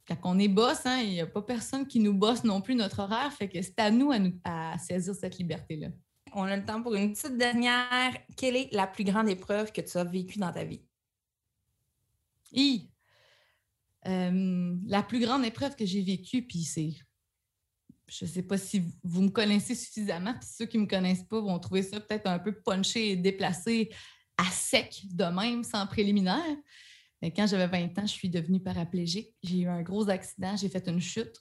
quand 0.08 0.16
on 0.24 0.38
est 0.38 0.48
boss, 0.48 0.84
hein, 0.84 1.00
il 1.00 1.10
n'y 1.10 1.20
a 1.20 1.26
pas 1.26 1.42
personne 1.42 1.86
qui 1.86 2.00
nous 2.00 2.14
bosse 2.14 2.44
non 2.44 2.60
plus 2.60 2.74
notre 2.74 3.00
horaire. 3.00 3.32
Fait 3.32 3.48
que 3.48 3.62
c'est 3.62 3.78
à 3.78 3.90
nous 3.90 4.12
à, 4.44 4.78
saisir 4.78 5.14
cette 5.14 5.38
liberté-là. 5.38 5.88
On 6.34 6.44
a 6.44 6.56
le 6.56 6.64
temps 6.64 6.82
pour 6.82 6.94
une 6.94 7.12
petite 7.12 7.36
dernière. 7.36 8.12
Quelle 8.36 8.56
est 8.56 8.72
la 8.72 8.86
plus 8.86 9.04
grande 9.04 9.28
épreuve 9.28 9.70
que 9.70 9.80
tu 9.80 9.96
as 9.98 10.04
vécue 10.04 10.38
dans 10.38 10.52
ta 10.52 10.64
vie? 10.64 10.82
Euh, 14.06 14.76
la 14.86 15.02
plus 15.02 15.20
grande 15.20 15.44
épreuve 15.44 15.76
que 15.76 15.86
j'ai 15.86 16.02
vécue, 16.02 16.42
puis 16.42 16.64
c'est. 16.64 16.90
Je 18.08 18.24
ne 18.24 18.30
sais 18.30 18.42
pas 18.42 18.58
si 18.58 18.82
vous 19.04 19.22
me 19.22 19.30
connaissez 19.30 19.74
suffisamment, 19.74 20.34
puis 20.34 20.48
ceux 20.50 20.66
qui 20.66 20.76
ne 20.76 20.82
me 20.82 20.88
connaissent 20.88 21.24
pas 21.24 21.40
vont 21.40 21.58
trouver 21.58 21.82
ça 21.82 22.00
peut-être 22.00 22.26
un 22.26 22.38
peu 22.38 22.52
punché 22.52 23.12
et 23.12 23.16
déplacé 23.16 23.90
à 24.36 24.44
sec 24.50 25.02
de 25.14 25.24
même, 25.24 25.62
sans 25.64 25.86
préliminaire. 25.86 26.56
Quand 27.30 27.46
j'avais 27.46 27.68
20 27.68 27.98
ans, 27.98 28.06
je 28.06 28.12
suis 28.12 28.28
devenue 28.28 28.60
paraplégique. 28.60 29.34
J'ai 29.42 29.60
eu 29.60 29.68
un 29.68 29.82
gros 29.82 30.08
accident, 30.08 30.56
j'ai 30.56 30.68
fait 30.68 30.86
une 30.88 31.00
chute. 31.00 31.40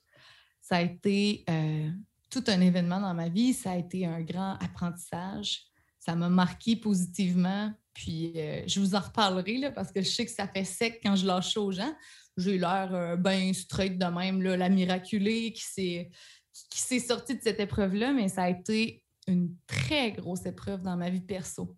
Ça 0.62 0.78
a 0.78 0.82
été 0.82 1.44
euh, 1.50 1.90
tout 2.30 2.44
un 2.48 2.62
événement 2.62 3.02
dans 3.02 3.14
ma 3.14 3.30
vie. 3.30 3.54
Ça 3.54 3.72
a 3.72 3.78
été 3.78 4.06
un 4.06 4.22
grand 4.22 4.54
apprentissage. 4.60 5.64
Ça 6.00 6.16
m'a 6.16 6.30
marqué 6.30 6.76
positivement. 6.76 7.74
Puis 7.94 8.34
euh, 8.36 8.64
je 8.68 8.80
vous 8.80 8.96
en 8.96 9.00
reparlerai 9.00 9.58
là, 9.58 9.72
parce 9.72 9.92
que 9.92 10.02
je 10.02 10.10
sais 10.10 10.26
que 10.26 10.32
ça 10.32 10.48
fait 10.48 10.64
sec 10.64 11.00
quand 11.04 11.16
je 11.16 11.26
lâche 11.26 11.58
aux 11.58 11.72
gens. 11.72 11.94
J'ai 12.38 12.58
l'air 12.58 12.94
euh, 12.94 13.16
bien 13.18 13.52
straight 13.54 13.98
de 13.98 14.06
même, 14.06 14.42
là, 14.42 14.56
la 14.56 14.70
miraculée 14.70 15.52
qui 15.52 15.64
s'est, 15.64 16.10
qui 16.70 16.80
s'est 16.80 17.00
sortie 17.00 17.36
de 17.36 17.42
cette 17.42 17.60
épreuve-là, 17.60 18.14
mais 18.14 18.30
ça 18.30 18.44
a 18.44 18.50
été 18.50 19.04
une 19.28 19.56
très 19.68 20.12
grosse 20.12 20.46
épreuve 20.46 20.84
dans 20.84 20.96
ma 20.96 21.10
vie 21.10 21.22
perso. 21.22 21.76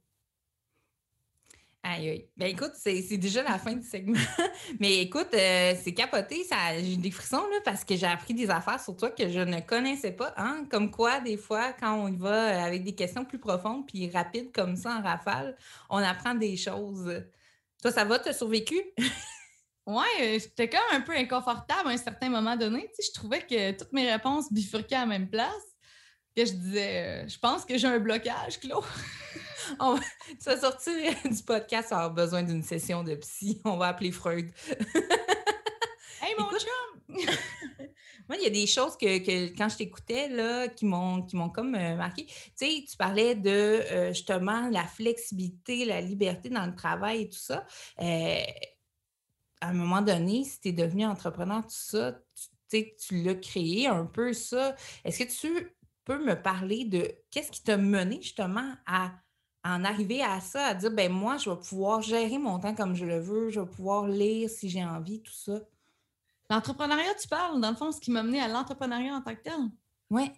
Aïe, 1.86 2.10
aïe. 2.10 2.30
Ben 2.38 2.48
écoute, 2.48 2.72
c'est 2.76 3.18
déjà 3.18 3.44
la 3.44 3.60
fin 3.60 3.74
du 3.74 3.86
segment. 3.86 4.18
Mais 4.80 5.00
écoute, 5.00 5.28
euh, 5.34 5.74
c'est 5.84 5.94
capoté. 5.94 6.44
J'ai 6.80 6.96
des 6.96 7.12
frissons 7.12 7.46
là, 7.52 7.58
parce 7.66 7.84
que 7.84 7.98
j'ai 7.98 8.06
appris 8.06 8.34
des 8.34 8.50
affaires 8.50 8.80
sur 8.82 8.96
toi 8.96 9.10
que 9.10 9.28
je 9.28 9.40
ne 9.42 9.60
connaissais 9.60 10.14
pas. 10.14 10.34
Hein? 10.38 10.66
Comme 10.72 10.90
quoi, 10.92 11.20
des 11.20 11.36
fois, 11.36 11.74
quand 11.74 11.94
on 11.96 12.08
y 12.08 12.16
va 12.16 12.30
euh, 12.32 12.66
avec 12.66 12.86
des 12.86 12.96
questions 12.96 13.26
plus 13.26 13.38
profondes 13.38 13.86
puis 13.86 14.10
rapides 14.10 14.54
comme 14.54 14.78
ça 14.78 14.98
en 14.98 15.02
rafale, 15.02 15.58
on 15.90 15.98
apprend 15.98 16.36
des 16.36 16.56
choses. 16.56 17.22
Toi, 17.82 17.92
ça 17.92 18.06
va? 18.06 18.18
Tu 18.18 18.30
as 18.30 18.34
survécu? 18.34 18.80
Oui, 19.86 20.06
euh, 20.22 20.40
j'étais 20.40 20.70
quand 20.70 20.80
même 20.92 21.02
un 21.02 21.06
peu 21.06 21.12
inconfortable 21.12 21.90
à 21.90 21.92
un 21.92 21.98
certain 21.98 22.30
moment 22.30 22.56
donné. 22.56 22.90
Tu 22.98 23.06
je 23.06 23.12
trouvais 23.12 23.42
que 23.42 23.78
toutes 23.78 23.92
mes 23.92 24.10
réponses 24.10 24.52
bifurquaient 24.52 24.96
à 24.96 25.02
la 25.02 25.08
même 25.08 25.30
place. 25.30 25.73
Que 26.36 26.46
je 26.46 26.54
disais, 26.54 27.28
je 27.28 27.38
pense 27.38 27.64
que 27.64 27.78
j'ai 27.78 27.88
un 27.88 28.00
blocage, 28.00 28.60
Claude. 28.60 28.84
On 29.80 29.98
tu 29.98 30.46
vas 30.46 30.60
sortir 30.60 31.14
du 31.24 31.44
podcast, 31.44 31.92
avoir 31.92 32.12
besoin 32.12 32.42
d'une 32.42 32.64
session 32.64 33.04
de 33.04 33.16
psy. 33.16 33.62
On 33.66 33.78
va 33.78 33.90
appeler 33.90 34.12
Freud. 34.12 34.52
hey, 36.22 36.36
mon 36.38 36.50
chum! 36.50 37.18
Moi, 38.30 38.38
il 38.38 38.44
y 38.44 38.48
a 38.48 38.50
des 38.50 38.68
choses 38.68 38.98
que, 38.98 39.56
quand 39.56 39.70
je 39.70 39.78
t'écoutais, 39.78 40.30
là, 40.30 40.68
qui 40.70 40.86
m'ont, 40.86 41.24
qui 41.24 41.36
m'ont 41.36 41.50
comme 41.50 41.76
euh, 41.76 41.96
marqué. 41.96 42.26
Tu 42.26 42.52
sais, 42.56 42.86
tu 42.90 42.96
parlais 42.98 43.36
de 43.36 43.50
euh, 43.50 44.08
justement 44.14 44.70
la 44.70 44.86
flexibilité, 44.86 45.86
la 45.86 46.02
liberté 46.02 46.50
dans 46.50 46.66
le 46.66 46.74
travail 46.74 47.24
et 47.24 47.30
tout 47.30 47.38
ça. 47.38 47.66
Euh, 48.02 48.44
à 49.62 49.68
un 49.68 49.74
moment 49.74 50.02
donné, 50.02 50.46
si 50.46 50.60
tu 50.62 50.70
es 50.70 50.72
devenu 50.72 51.06
entrepreneur, 51.06 51.62
tout 51.62 51.70
ça, 51.70 52.14
tu, 52.70 52.96
tu 52.96 53.24
l'as 53.24 53.36
créé 53.36 53.88
un 53.88 54.06
peu 54.06 54.34
ça. 54.34 54.76
Est-ce 55.04 55.24
que 55.24 55.30
tu 55.30 55.74
peux 56.06 56.24
me 56.24 56.36
parler 56.36 56.86
de 56.86 57.12
qu'est-ce 57.32 57.52
qui 57.52 57.64
t'a 57.64 57.78
mené 57.78 58.22
justement 58.22 58.74
à 58.86 59.12
en 59.64 59.86
arriver 59.86 60.22
à 60.22 60.42
ça, 60.42 60.66
à 60.68 60.74
dire, 60.74 60.92
ben 60.92 61.12
moi, 61.12 61.38
je 61.38 61.50
vais 61.50 61.56
pouvoir 61.56 62.02
gérer 62.02 62.38
mon 62.38 62.60
temps 62.60 62.76
comme 62.76 62.96
je 62.96 63.06
le 63.06 63.20
veux, 63.20 63.50
je 63.50 63.62
vais 63.62 63.66
pouvoir 63.66 64.08
lire 64.08 64.50
si 64.50 64.70
j'ai 64.70 64.84
envie, 64.84 65.22
tout 65.22 65.34
ça? 65.34 65.60
L'entrepreneuriat, 66.50 67.16
tu 67.16 67.28
parles, 67.28 67.62
dans 67.62 67.70
le 67.70 67.76
fond, 67.76 67.92
ce 67.92 68.02
qui 68.02 68.12
m'a 68.12 68.24
mené 68.24 68.42
à 68.42 68.50
l'entrepreneuriat 68.50 69.16
en 69.16 69.22
tant 69.22 69.34
que 69.34 69.42
tel? 69.42 69.60
Oui. 70.10 70.30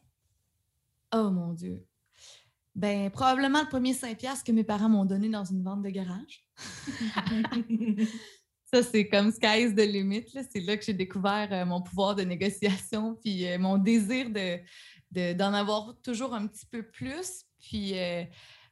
Oh 1.13 1.31
mon 1.31 1.53
Dieu. 1.53 1.83
Ben, 2.75 3.09
probablement 3.09 3.61
le 3.61 3.67
premier 3.67 3.93
5 3.93 4.17
piastres 4.17 4.43
que 4.43 4.51
mes 4.51 4.63
parents 4.63 4.89
m'ont 4.89 5.05
donné 5.05 5.29
dans 5.29 5.45
une 5.45 5.63
vente 5.63 5.81
de 5.81 5.89
garage. 5.89 6.45
ça, 8.65 8.83
c'est 8.83 9.07
comme 9.07 9.31
sky's 9.31 9.73
the 9.73 9.87
limit. 9.87 10.25
C'est 10.51 10.59
là 10.59 10.77
que 10.77 10.83
j'ai 10.83 10.93
découvert 10.93 11.47
euh, 11.51 11.65
mon 11.65 11.81
pouvoir 11.81 12.15
de 12.15 12.23
négociation, 12.23 13.15
puis 13.15 13.47
euh, 13.47 13.57
mon 13.57 13.77
désir 13.77 14.29
de, 14.29 14.59
d'en 15.35 15.53
avoir 15.53 15.95
toujours 16.01 16.33
un 16.33 16.47
petit 16.47 16.65
peu 16.65 16.83
plus. 16.83 17.45
Puis 17.59 17.97
euh, 17.97 18.23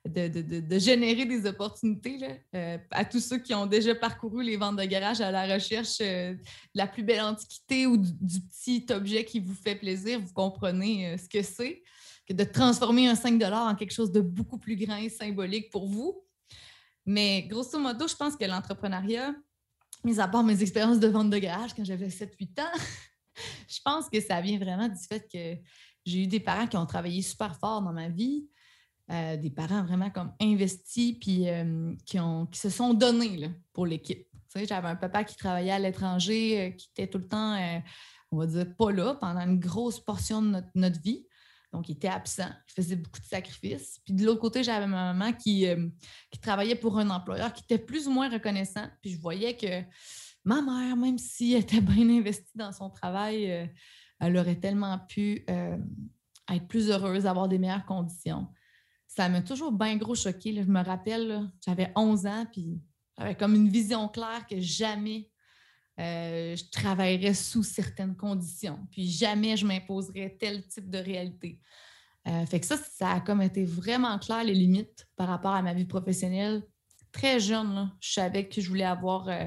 de, 0.05 0.79
générer 0.79 1.25
des 1.25 1.45
opportunités 1.45 2.19
euh, 2.53 2.77
à 2.91 3.05
tous 3.05 3.21
ceux 3.21 3.37
qui 3.37 3.53
ont 3.53 3.65
déjà 3.65 3.95
parcouru 3.95 4.43
les 4.43 4.57
ventes 4.57 4.75
de 4.75 4.83
garage 4.83 5.21
à 5.21 5.31
la 5.31 5.53
recherche 5.53 5.99
euh, 6.01 6.33
de 6.33 6.39
la 6.75 6.87
plus 6.87 7.03
belle 7.03 7.21
antiquité 7.21 7.87
ou 7.87 7.95
du, 7.97 8.41
petit 8.41 8.85
objet 8.91 9.23
qui 9.23 9.39
vous 9.39 9.55
fait 9.55 9.75
plaisir. 9.75 10.19
Vous 10.19 10.33
comprenez 10.33 11.17
ce 11.17 11.29
que 11.29 11.41
c'est 11.41 11.83
que 12.27 12.33
de 12.33 12.43
transformer 12.43 13.07
un 13.07 13.15
5 13.15 13.41
en 13.43 13.75
quelque 13.75 13.93
chose 13.93 14.11
de 14.11 14.21
beaucoup 14.21 14.57
plus 14.57 14.75
grand 14.75 14.97
et 14.97 15.09
symbolique 15.09 15.69
pour 15.69 15.87
vous. 15.87 16.23
Mais 17.05 17.43
grosso 17.43 17.77
modo, 17.77 18.07
je 18.07 18.15
pense 18.15 18.35
que 18.35 18.45
l'entrepreneuriat, 18.45 19.35
mis 20.03 20.19
à 20.19 20.27
part 20.27 20.43
mes 20.43 20.61
expériences 20.61 20.99
de 20.99 21.07
vente 21.07 21.29
de 21.29 21.37
garage 21.37 21.73
quand 21.73 21.83
j'avais 21.83 22.07
7-8 22.07 22.61
ans, 22.61 22.71
je 23.67 23.79
pense 23.83 24.09
que 24.09 24.21
ça 24.21 24.39
vient 24.41 24.57
vraiment 24.57 24.87
du 24.87 25.01
fait 25.01 25.27
que 25.31 25.57
j'ai 26.05 26.23
eu 26.23 26.27
des 26.27 26.39
parents 26.39 26.67
qui 26.67 26.77
ont 26.77 26.85
travaillé 26.85 27.21
super 27.21 27.57
fort 27.57 27.81
dans 27.81 27.93
ma 27.93 28.09
vie, 28.09 28.47
euh, 29.11 29.35
des 29.35 29.49
parents 29.49 29.83
vraiment 29.83 30.09
comme 30.09 30.31
investis 30.41 31.17
puis 31.19 31.49
euh, 31.49 31.93
qui, 32.05 32.19
ont, 32.19 32.45
qui 32.45 32.57
se 32.57 32.69
sont 32.69 32.93
donnés 32.93 33.51
pour 33.73 33.85
l'équipe. 33.85 34.27
J'avais 34.55 34.87
un 34.87 34.95
papa 34.95 35.23
qui 35.23 35.35
travaillait 35.35 35.71
à 35.71 35.79
l'étranger, 35.79 36.61
euh, 36.61 36.69
qui 36.71 36.89
était 36.91 37.07
tout 37.07 37.17
le 37.17 37.27
temps, 37.27 37.57
on 38.31 38.37
va 38.37 38.45
dire, 38.45 38.75
pas 38.77 38.91
là 38.91 39.15
pendant 39.15 39.41
une 39.41 39.59
grosse 39.59 39.99
portion 39.99 40.41
de 40.41 40.61
notre, 40.75 41.01
vie. 41.01 41.25
Donc, 41.73 41.89
il 41.89 41.93
était 41.93 42.07
absent, 42.07 42.49
il 42.69 42.73
faisait 42.73 42.95
beaucoup 42.95 43.19
de 43.19 43.25
sacrifices. 43.25 43.99
Puis 44.05 44.13
de 44.13 44.23
l'autre 44.25 44.39
côté, 44.39 44.63
j'avais 44.63 44.87
ma 44.87 45.11
maman 45.11 45.33
qui, 45.33 45.65
qui 46.31 46.39
travaillait 46.39 46.75
pour 46.75 46.99
un 46.99 47.09
employeur 47.09 47.51
qui 47.51 47.63
était 47.63 47.79
plus 47.79 48.07
ou 48.07 48.11
moins 48.11 48.29
reconnaissant. 48.29 48.87
Puis 49.01 49.11
je 49.11 49.19
voyais 49.19 49.57
que 49.57 49.81
ma 50.45 50.61
mère, 50.61 50.95
même 50.95 51.17
si 51.17 51.53
elle 51.53 51.61
était 51.61 51.81
bien 51.81 52.07
investie 52.09 52.55
dans 52.55 52.71
son 52.71 52.91
travail, 52.91 53.69
elle 54.19 54.37
aurait 54.37 54.59
tellement 54.59 54.99
pu 54.99 55.45
être 55.47 56.67
plus 56.67 56.89
heureuse, 56.89 57.25
avoir 57.25 57.47
des 57.47 57.57
meilleures 57.57 57.85
conditions 57.85 58.47
ça 59.15 59.29
m'a 59.29 59.41
toujours 59.41 59.71
bien 59.71 59.95
gros 59.97 60.15
choqué. 60.15 60.55
Je 60.55 60.69
me 60.69 60.83
rappelle, 60.83 61.49
j'avais 61.63 61.91
11 61.95 62.25
ans, 62.25 62.45
puis 62.51 62.81
j'avais 63.17 63.35
comme 63.35 63.53
une 63.53 63.69
vision 63.69 64.07
claire 64.07 64.45
que 64.49 64.59
jamais 64.59 65.29
euh, 65.99 66.55
je 66.55 66.63
travaillerais 66.71 67.35
sous 67.35 67.61
certaines 67.61 68.15
conditions, 68.15 68.79
puis 68.91 69.07
jamais 69.07 69.55
je 69.55 69.67
m'imposerais 69.67 70.35
tel 70.39 70.67
type 70.67 70.89
de 70.89 70.97
réalité. 70.97 71.59
Euh, 72.27 72.45
fait 72.47 72.59
que 72.59 72.65
ça, 72.65 72.77
ça 72.77 73.11
a 73.11 73.19
comme 73.19 73.41
été 73.41 73.65
vraiment 73.65 74.17
clair 74.17 74.43
les 74.43 74.55
limites 74.55 75.07
par 75.15 75.27
rapport 75.27 75.53
à 75.53 75.61
ma 75.61 75.73
vie 75.73 75.85
professionnelle. 75.85 76.63
Très 77.11 77.39
jeune, 77.39 77.91
je 77.99 78.13
savais 78.13 78.47
que 78.47 78.59
je 78.61 78.67
voulais 78.67 78.85
avoir 78.85 79.27
euh, 79.27 79.45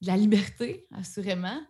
de 0.00 0.06
la 0.06 0.16
liberté, 0.16 0.86
assurément, 0.92 1.60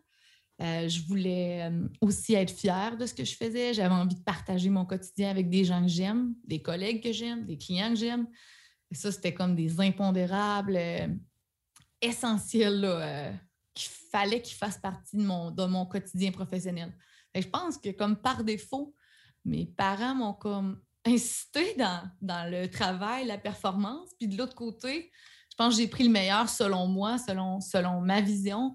euh, 0.62 0.88
je 0.88 1.03
voulais 1.03 1.69
euh, 1.71 1.88
aussi 2.01 2.35
être 2.35 2.51
fière 2.51 2.97
de 2.97 3.05
ce 3.05 3.12
que 3.12 3.25
je 3.25 3.37
faisais. 3.37 3.75
J'avais 3.75 3.95
envie 3.95 4.14
de 4.14 4.23
partager 4.23 4.71
mon 4.71 4.87
quotidien 4.87 5.31
avec 5.31 5.51
des 5.51 5.64
gens 5.64 5.83
que 5.83 5.88
j'aime, 5.88 6.35
des 6.45 6.62
collègues 6.62 7.03
que 7.03 7.12
j'aime, 7.12 7.45
des 7.45 7.59
clients 7.59 7.90
que 7.90 7.97
j'aime. 7.97 8.27
Ça, 8.92 9.12
c'était 9.12 9.35
comme 9.35 9.55
des 9.55 9.81
impondérables 9.81 10.77
euh, 10.77 11.09
essentiels 12.01 13.38
qu'il 13.75 13.90
fallait 14.11 14.40
qu'ils 14.40 14.57
fassent 14.57 14.79
partie 14.79 15.16
de 15.16 15.23
mon, 15.23 15.51
de 15.51 15.64
mon 15.66 15.85
quotidien 15.85 16.31
professionnel. 16.31 16.97
je 17.35 17.47
pense 17.49 17.77
que 17.77 17.90
comme 17.90 18.16
par 18.16 18.42
défaut, 18.42 18.95
mes 19.45 19.66
parents 19.66 20.14
m'ont 20.14 20.35
comme 20.35 20.81
incité 21.05 21.75
dans, 21.75 22.03
dans 22.23 22.51
le 22.51 22.69
travail, 22.69 23.27
la 23.27 23.38
performance. 23.38 24.11
Puis 24.19 24.29
de 24.29 24.38
l'autre 24.38 24.55
côté, 24.55 25.11
je 25.51 25.57
pense 25.57 25.75
que 25.75 25.83
j'ai 25.83 25.88
pris 25.88 26.05
le 26.05 26.11
meilleur 26.11 26.49
selon 26.49 26.87
moi, 26.87 27.19
selon, 27.19 27.61
selon 27.61 28.01
ma 28.01 28.21
vision 28.21 28.75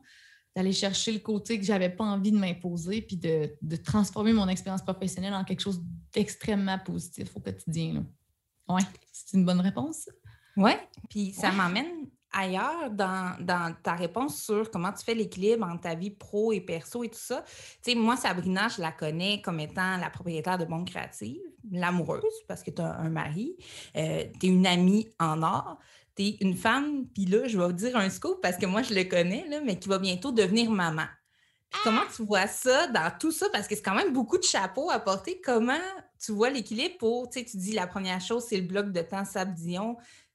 d'aller 0.56 0.74
chercher 0.74 1.14
le 1.14 1.20
côté 1.20 1.58
que 1.58 1.66
j'avais 1.66 1.90
pas 1.90 2.04
envie 2.04 2.32
de 2.32 2.38
m'imposer, 2.38 3.02
puis 3.02 3.18
de, 3.18 3.76
transformer 3.78 4.34
mon 4.34 4.48
expérience 4.48 4.82
professionnelle 4.82 5.34
en 5.34 5.44
quelque 5.44 5.62
chose 5.62 5.82
d'extrêmement 6.14 6.80
positif 6.80 7.30
au 7.36 7.40
quotidien. 7.40 8.06
Oui, 8.68 8.82
c'est 9.12 9.38
une 9.38 9.46
bonne 9.46 9.62
réponse. 9.62 10.10
Oui, 10.58 10.72
puis 11.10 11.32
ça 11.34 11.52
m'emmène 11.52 12.08
ailleurs 12.34 12.90
dans, 12.92 13.76
ta 13.84 13.94
réponse 13.94 14.42
sur 14.44 14.70
comment 14.72 14.92
tu 14.92 15.04
fais 15.04 15.16
l'équilibre 15.16 15.66
entre 15.66 15.82
ta 15.82 15.96
vie 15.96 16.12
pro 16.12 16.52
et 16.52 16.62
perso 16.62 17.04
et 17.04 17.10
tout 17.10 17.20
ça. 17.20 17.44
Tu 17.84 17.92
sais, 17.92 17.96
moi, 17.96 18.16
Sabrina, 18.16 18.68
je 18.68 18.82
la 18.82 18.92
connais 18.92 19.42
comme 19.42 19.60
étant 19.60 19.98
la 19.98 20.10
propriétaire 20.10 20.58
de 20.58 20.66
Bombe 20.66 20.88
Créative, 20.88 21.42
l'amoureuse, 21.72 22.24
parce 22.48 22.64
que 22.64 22.72
tu 22.72 22.82
as 22.82 22.98
un 22.98 23.10
mari, 23.10 23.56
euh, 23.96 24.26
tu 24.40 24.48
es 24.48 24.50
une 24.50 24.68
amie 24.68 25.10
en 25.20 25.44
or 25.44 25.78
tu 26.16 26.24
es 26.24 26.38
une 26.42 26.56
femme, 26.56 27.08
puis 27.14 27.26
là, 27.26 27.48
je 27.48 27.58
vais 27.58 27.74
dire 27.74 27.98
un 27.98 28.10
scoop 28.10 28.42
parce 28.42 28.58
que 28.58 28.66
moi, 28.66 28.82
je 28.82 28.94
le 28.94 29.04
connais, 29.04 29.48
là, 29.48 29.62
mais 29.62 29.80
qui 29.80 29.90
va 29.90 30.00
bientôt 30.00 30.32
devenir 30.32 30.70
maman. 30.72 31.06
Comment 31.84 32.04
tu 32.14 32.24
vois 32.24 32.48
ça 32.48 32.88
dans 32.88 33.12
tout 33.18 33.32
ça? 33.32 33.48
Parce 33.52 33.68
que 33.68 33.76
c'est 33.76 33.82
quand 33.82 33.96
même 33.96 34.12
beaucoup 34.12 34.38
de 34.38 34.44
chapeaux 34.44 34.90
à 34.90 35.00
porter. 35.00 35.40
Comment 35.42 35.80
tu 36.20 36.34
vois 36.34 36.50
l'équilibre 36.50 36.98
pour, 36.98 37.30
tu 37.30 37.40
sais, 37.40 37.46
tu 37.46 37.58
dis 37.58 37.72
la 37.72 37.88
première 37.88 38.20
chose, 38.20 38.46
c'est 38.48 38.58
le 38.58 38.68
bloc 38.68 38.92
de 38.92 39.02
temps 39.02 39.26
Sab 39.26 39.56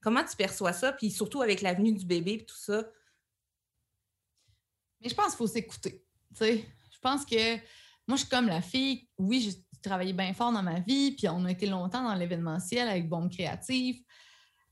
Comment 0.00 0.24
tu 0.24 0.36
perçois 0.36 0.72
ça? 0.72 0.92
Puis 0.92 1.10
surtout 1.10 1.42
avec 1.42 1.60
l'avenue 1.60 1.92
du 1.92 2.06
bébé 2.06 2.32
et 2.34 2.44
tout 2.44 2.56
ça. 2.56 2.84
Mais 5.00 5.08
je 5.08 5.14
pense 5.14 5.28
qu'il 5.28 5.36
faut 5.36 5.46
s'écouter. 5.46 6.04
Je 6.40 6.98
pense 7.02 7.24
que 7.26 7.56
moi, 8.06 8.16
je 8.16 8.20
suis 8.20 8.28
comme 8.28 8.46
la 8.46 8.62
fille. 8.62 9.08
Oui, 9.18 9.40
j'ai 9.40 9.80
travaillé 9.82 10.12
bien 10.12 10.32
fort 10.32 10.52
dans 10.52 10.62
ma 10.62 10.80
vie, 10.80 11.12
puis 11.12 11.28
on 11.28 11.44
a 11.44 11.50
été 11.50 11.66
longtemps 11.66 12.02
dans 12.02 12.14
l'événementiel 12.14 12.88
avec 12.88 13.08
Bombe 13.08 13.30
Créative. 13.30 14.02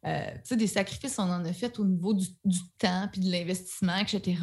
Euh, 0.07 0.31
des 0.51 0.67
sacrifices, 0.67 1.19
on 1.19 1.23
en 1.23 1.45
a 1.45 1.53
fait 1.53 1.79
au 1.79 1.85
niveau 1.85 2.13
du, 2.13 2.27
temps, 2.79 3.09
puis 3.11 3.21
de 3.21 3.31
l'investissement, 3.31 3.97
etc. 3.97 4.37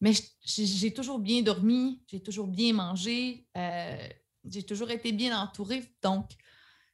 Mais 0.00 0.12
j'ai 0.44 0.92
toujours 0.92 1.18
bien 1.18 1.40
dormi, 1.42 2.02
j'ai 2.06 2.22
toujours 2.22 2.48
bien 2.48 2.74
mangé, 2.74 3.46
euh, 3.56 4.08
j'ai 4.44 4.62
toujours 4.62 4.90
été 4.90 5.12
bien 5.12 5.38
entourée. 5.38 5.84
Donc, 6.02 6.30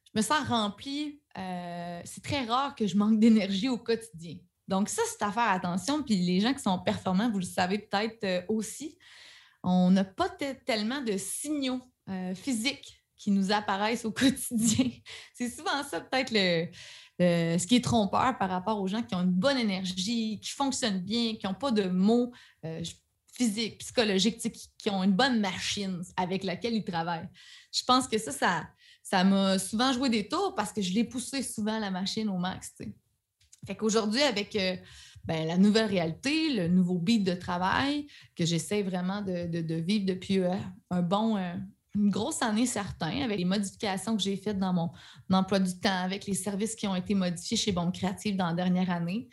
je 0.04 0.20
me 0.20 0.22
sens 0.22 0.46
remplie. 0.46 1.20
Euh, 1.36 2.00
c'est 2.04 2.22
très 2.22 2.44
rare 2.44 2.74
que 2.76 2.86
je 2.86 2.96
manque 2.96 3.18
d'énergie 3.18 3.68
au 3.68 3.78
quotidien. 3.78 4.36
Donc, 4.68 4.88
ça, 4.88 5.02
c'est 5.10 5.24
à 5.24 5.32
faire 5.32 5.48
attention. 5.48 6.02
Puis 6.04 6.14
les 6.16 6.40
gens 6.40 6.54
qui 6.54 6.62
sont 6.62 6.78
performants, 6.78 7.30
vous 7.30 7.40
le 7.40 7.44
savez 7.44 7.78
peut-être 7.78 8.44
aussi, 8.48 8.96
on 9.64 9.90
n'a 9.90 10.04
pas 10.04 10.28
tellement 10.28 11.02
de 11.02 11.16
signaux 11.16 11.80
physiques 12.34 13.00
qui 13.20 13.30
nous 13.30 13.52
apparaissent 13.52 14.04
au 14.04 14.12
quotidien. 14.12 14.90
C'est 15.34 15.50
souvent 15.50 15.82
ça, 15.88 16.00
peut-être, 16.00 16.32
le, 16.32 16.68
euh, 17.20 17.58
ce 17.58 17.66
qui 17.66 17.76
est 17.76 17.84
trompeur 17.84 18.38
par 18.38 18.48
rapport 18.48 18.80
aux 18.80 18.86
gens 18.86 19.02
qui 19.02 19.14
ont 19.14 19.20
une 19.20 19.30
bonne 19.30 19.58
énergie, 19.58 20.40
qui 20.40 20.50
fonctionnent 20.50 21.00
bien, 21.00 21.34
qui 21.34 21.46
n'ont 21.46 21.54
pas 21.54 21.70
de 21.70 21.82
mots 21.82 22.32
euh, 22.64 22.82
physiques, 23.34 23.78
psychologiques, 23.78 24.38
qui, 24.78 24.90
ont 24.90 25.04
une 25.04 25.12
bonne 25.12 25.38
machine 25.38 26.02
avec 26.16 26.44
laquelle 26.44 26.74
ils 26.74 26.84
travaillent. 26.84 27.28
Je 27.72 27.84
pense 27.84 28.08
que 28.08 28.16
ça, 28.16 28.66
ça, 29.02 29.24
m'a 29.24 29.58
souvent 29.58 29.92
joué 29.92 30.08
des 30.08 30.28
tours 30.28 30.54
parce 30.54 30.72
que 30.72 30.80
je 30.80 30.94
l'ai 30.94 31.04
poussé 31.04 31.42
souvent 31.42 31.78
la 31.78 31.90
machine 31.90 32.28
au 32.30 32.38
max. 32.38 32.72
Fait 33.66 33.74
qu'aujourd'hui, 33.76 34.22
avec 34.22 34.56
euh, 34.56 34.76
ben, 35.24 35.46
la 35.46 35.58
nouvelle 35.58 35.90
réalité, 35.90 36.54
le 36.54 36.68
nouveau 36.68 36.98
beat 36.98 37.22
de 37.22 37.34
travail 37.34 38.06
que 38.34 38.46
j'essaie 38.46 38.82
vraiment 38.82 39.20
de, 39.20 39.74
vivre 39.74 40.06
depuis 40.06 40.40
un 40.88 41.02
bon, 41.02 41.36
une 41.94 42.10
grosse 42.10 42.42
année 42.42 42.66
certain, 42.66 43.22
avec 43.22 43.38
les 43.38 43.44
modifications 43.44 44.16
que 44.16 44.22
j'ai 44.22 44.36
faites 44.36 44.58
dans 44.58 44.72
mon 44.72 44.90
emploi 45.30 45.58
du 45.58 45.78
temps, 45.78 46.02
avec 46.02 46.26
les 46.26 46.34
services 46.34 46.74
qui 46.74 46.86
ont 46.86 46.94
été 46.94 47.14
modifiés 47.14 47.56
chez 47.56 47.72
Bon 47.72 47.90
Créatif 47.90 48.36
dans 48.36 48.46
la 48.46 48.54
dernière 48.54 48.90
année. 48.90 49.28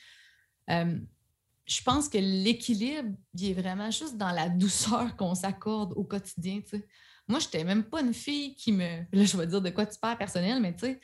je 0.67 1.83
pense 1.83 2.09
que 2.09 2.17
l'équilibre, 2.17 3.15
il 3.33 3.49
est 3.49 3.53
vraiment 3.53 3.91
juste 3.91 4.17
dans 4.17 4.31
la 4.31 4.49
douceur 4.49 5.15
qu'on 5.15 5.35
s'accorde 5.35 5.93
au 5.95 6.03
quotidien. 6.03 6.61
Moi, 7.27 7.39
je 7.39 7.45
n'étais 7.45 7.63
même 7.63 7.83
pas 7.83 8.01
une 8.01 8.13
fille 8.13 8.55
qui 8.55 8.71
me. 8.71 9.03
Là, 9.11 9.25
je 9.25 9.37
vais 9.37 9.47
dire 9.47 9.61
de 9.61 9.69
quoi 9.69 9.85
tu 9.85 9.99
parles 9.99 10.17
personnel, 10.17 10.61
mais 10.61 10.73
tu 10.73 10.85
sais, 10.85 10.99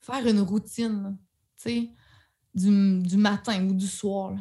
faire 0.00 0.26
une 0.26 0.40
routine, 0.40 1.16
sais 1.56 1.90
du, 2.54 3.16
matin 3.16 3.64
ou 3.66 3.74
du 3.74 3.86
soir. 3.86 4.36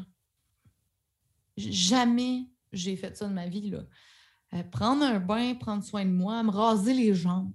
Jamais 1.58 2.48
j'ai 2.72 2.96
fait 2.96 3.16
ça 3.16 3.28
de 3.28 3.34
ma 3.34 3.48
vie. 3.48 3.70
Là. 3.70 3.84
Euh, 4.54 4.64
prendre 4.64 5.04
un 5.04 5.20
bain, 5.20 5.56
prendre 5.56 5.84
soin 5.84 6.06
de 6.06 6.12
moi, 6.12 6.44
me 6.44 6.52
raser 6.52 6.94
les 6.94 7.14
jambes. 7.14 7.52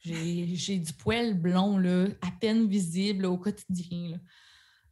J'ai 0.00 0.78
du 0.78 0.92
poil 0.92 1.34
blond 1.34 1.78
là, 1.78 2.06
à 2.20 2.30
peine 2.38 2.68
visible 2.68 3.24
au 3.24 3.38
quotidien. 3.38 4.18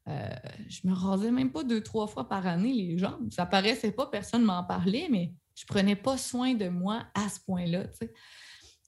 Euh, 0.08 0.28
je 0.68 0.80
me 0.84 0.94
rasais 0.94 1.30
même 1.30 1.52
pas 1.52 1.62
deux, 1.62 1.82
trois 1.82 2.06
fois 2.06 2.28
par 2.28 2.46
année 2.46 2.72
les 2.72 2.98
jambes. 2.98 3.30
Ça 3.30 3.46
paraissait 3.46 3.92
pas, 3.92 4.06
personne 4.06 4.40
ne 4.40 4.46
m'en 4.46 4.64
parlait, 4.64 5.08
mais 5.10 5.32
je 5.54 5.64
prenais 5.66 5.96
pas 5.96 6.16
soin 6.16 6.54
de 6.54 6.68
moi 6.68 7.04
à 7.14 7.28
ce 7.28 7.40
point-là. 7.40 7.84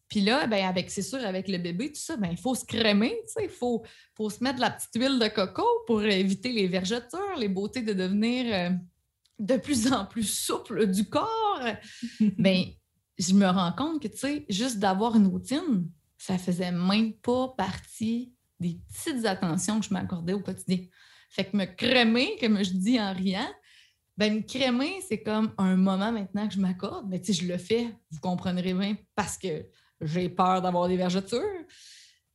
Puis 0.08 0.20
là, 0.20 0.46
ben, 0.46 0.64
avec, 0.64 0.90
c'est 0.90 1.02
sûr, 1.02 1.24
avec 1.24 1.48
le 1.48 1.58
bébé, 1.58 1.88
tout 1.88 2.00
ça, 2.00 2.16
ben, 2.16 2.28
il 2.30 2.38
faut 2.38 2.54
se 2.54 2.64
crémer, 2.64 3.16
il 3.42 3.48
faut, 3.48 3.84
faut 4.14 4.30
se 4.30 4.42
mettre 4.42 4.56
de 4.56 4.62
la 4.62 4.70
petite 4.70 4.94
huile 4.94 5.18
de 5.18 5.28
coco 5.28 5.66
pour 5.86 6.02
éviter 6.02 6.52
les 6.52 6.68
vergetures, 6.68 7.36
les 7.38 7.48
beautés 7.48 7.82
de 7.82 7.92
devenir 7.92 8.46
euh, 8.54 8.70
de 9.38 9.56
plus 9.56 9.92
en 9.92 10.06
plus 10.06 10.28
souple 10.28 10.86
du 10.86 11.08
corps. 11.08 11.43
ben, 12.38 12.64
je 13.18 13.34
me 13.34 13.46
rends 13.46 13.72
compte 13.72 14.02
que, 14.02 14.08
tu 14.08 14.18
sais, 14.18 14.46
juste 14.48 14.78
d'avoir 14.78 15.16
une 15.16 15.26
routine, 15.26 15.88
ça 16.18 16.38
faisait 16.38 16.72
même 16.72 17.12
pas 17.14 17.48
partie 17.56 18.32
des 18.60 18.80
petites 18.88 19.26
attentions 19.26 19.80
que 19.80 19.86
je 19.86 19.92
m'accordais 19.92 20.32
au 20.32 20.40
quotidien. 20.40 20.78
Fait 21.30 21.44
que 21.44 21.56
me 21.56 21.64
crémer, 21.64 22.36
comme 22.40 22.62
je 22.62 22.70
dis 22.70 23.00
en 23.00 23.12
riant, 23.12 23.50
ben, 24.16 24.36
me 24.36 24.40
crémer, 24.42 25.00
c'est 25.08 25.22
comme 25.22 25.52
un 25.58 25.76
moment 25.76 26.12
maintenant 26.12 26.46
que 26.46 26.54
je 26.54 26.60
m'accorde. 26.60 27.06
Mais 27.08 27.20
tu 27.20 27.34
sais, 27.34 27.42
je 27.42 27.48
le 27.48 27.58
fais, 27.58 27.88
vous 28.10 28.20
comprendrez 28.20 28.72
bien, 28.72 28.96
parce 29.14 29.36
que 29.36 29.66
j'ai 30.00 30.28
peur 30.28 30.62
d'avoir 30.62 30.88
des 30.88 30.96
vergetures. 30.96 31.42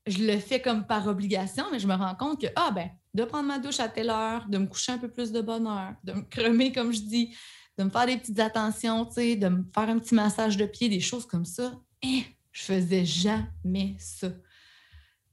Je 0.06 0.24
le 0.26 0.40
fais 0.40 0.62
comme 0.62 0.86
par 0.86 1.08
obligation, 1.08 1.66
mais 1.72 1.80
je 1.80 1.88
me 1.88 1.94
rends 1.94 2.16
compte 2.16 2.42
que, 2.42 2.48
ah 2.56 2.72
ben, 2.72 2.90
de 3.14 3.24
prendre 3.24 3.48
ma 3.48 3.60
douche 3.60 3.80
à 3.80 3.90
telle 3.90 4.10
heure, 4.10 4.48
de 4.48 4.58
me 4.58 4.68
coucher 4.68 4.94
un 4.94 4.98
peu 4.98 5.10
plus 5.10 5.32
de 5.32 5.42
bonne 5.42 5.68
heure, 5.68 5.94
de 6.04 6.14
me 6.14 6.22
cremer, 6.30 6.72
comme 6.72 6.92
je 6.92 7.02
dis, 7.02 7.36
de 7.80 7.86
me 7.86 7.90
faire 7.90 8.06
des 8.06 8.18
petites 8.18 8.40
attentions, 8.40 9.06
de 9.06 9.48
me 9.48 9.64
faire 9.74 9.88
un 9.90 9.98
petit 10.00 10.14
massage 10.14 10.58
de 10.58 10.66
pied, 10.66 10.90
des 10.90 11.00
choses 11.00 11.26
comme 11.26 11.46
ça. 11.46 11.80
Eh, 12.04 12.26
je 12.52 12.62
faisais 12.62 13.06
jamais 13.06 13.96
ça. 13.98 14.28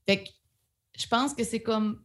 Fait 0.08 0.22
que 0.22 0.30
je 0.96 1.08
pense 1.08 1.34
que 1.34 1.42
c'est 1.42 1.60
comme 1.60 2.04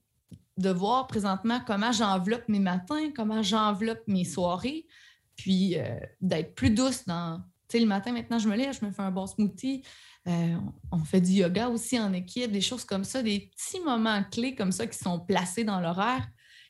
de 0.57 0.71
voir 0.71 1.05
présentement 1.05 1.61
comment 1.65 1.91
j'enveloppe 1.91 2.49
mes 2.49 2.59
matins, 2.59 3.11
comment 3.15 3.43
j'enveloppe 3.43 4.01
mes 4.07 4.25
soirées, 4.25 4.87
puis 5.35 5.77
euh, 5.77 5.99
d'être 6.19 6.55
plus 6.55 6.71
douce 6.71 7.05
dans, 7.05 7.37
tu 7.69 7.77
sais, 7.77 7.79
le 7.79 7.85
matin, 7.85 8.11
maintenant, 8.11 8.39
je 8.39 8.49
me 8.49 8.55
lève, 8.55 8.77
je 8.77 8.83
me 8.83 8.91
fais 8.91 9.03
un 9.03 9.11
bon 9.11 9.27
smoothie, 9.27 9.83
euh, 10.27 10.57
on 10.91 11.03
fait 11.03 11.21
du 11.21 11.33
yoga 11.33 11.69
aussi 11.69 11.99
en 11.99 12.13
équipe, 12.13 12.51
des 12.51 12.61
choses 12.61 12.83
comme 12.83 13.03
ça, 13.03 13.21
des 13.21 13.51
petits 13.55 13.79
moments 13.81 14.23
clés 14.31 14.55
comme 14.55 14.71
ça 14.71 14.87
qui 14.87 14.97
sont 14.97 15.19
placés 15.19 15.63
dans 15.63 15.79
l'horaire, 15.79 16.27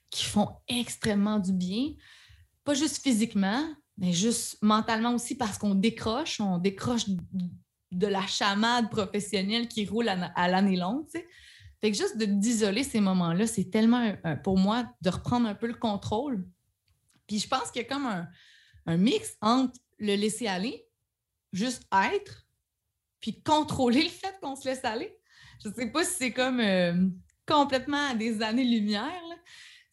qui 0.09 0.25
font 0.25 0.57
extrêmement 0.67 1.39
du 1.39 1.53
bien. 1.53 1.91
Pas 2.63 2.73
juste 2.73 3.01
physiquement, 3.01 3.67
mais 3.97 4.13
juste 4.13 4.57
mentalement 4.61 5.13
aussi 5.13 5.35
parce 5.35 5.57
qu'on 5.57 5.75
décroche, 5.75 6.39
on 6.39 6.57
décroche 6.57 7.05
de 7.91 8.07
la 8.07 8.25
chamade 8.25 8.89
professionnelle 8.89 9.67
qui 9.67 9.85
roule 9.85 10.09
à, 10.09 10.47
l'année 10.47 10.77
longue. 10.77 11.05
Fait 11.81 11.91
que 11.91 11.97
juste 11.97 12.17
d'isoler 12.17 12.83
ces 12.83 13.01
moments-là, 13.01 13.47
c'est 13.47 13.69
tellement 13.69 14.13
pour 14.43 14.57
moi 14.57 14.85
de 15.01 15.09
reprendre 15.09 15.47
un 15.47 15.55
peu 15.55 15.67
le 15.67 15.73
contrôle. 15.73 16.45
Puis 17.27 17.39
je 17.39 17.47
pense 17.47 17.71
qu'il 17.71 17.81
y 17.81 17.85
a 17.85 17.87
comme 17.87 18.27
un, 18.85 18.97
mix 18.97 19.37
entre 19.41 19.79
le 19.99 20.15
laisser 20.15 20.47
aller, 20.47 20.85
juste 21.53 21.83
être, 22.13 22.45
puis 23.19 23.41
contrôler 23.41 24.03
le 24.03 24.09
fait 24.09 24.35
qu'on 24.41 24.55
se 24.55 24.67
laisse 24.67 24.83
aller. 24.83 25.17
Je 25.63 25.69
ne 25.69 25.73
sais 25.73 25.87
pas 25.87 26.03
si 26.03 26.15
c'est 26.17 26.31
comme 26.31 26.59
euh, 26.59 27.07
complètement 27.47 28.09
à 28.09 28.15
des 28.15 28.41
années-lumière. 28.41 29.21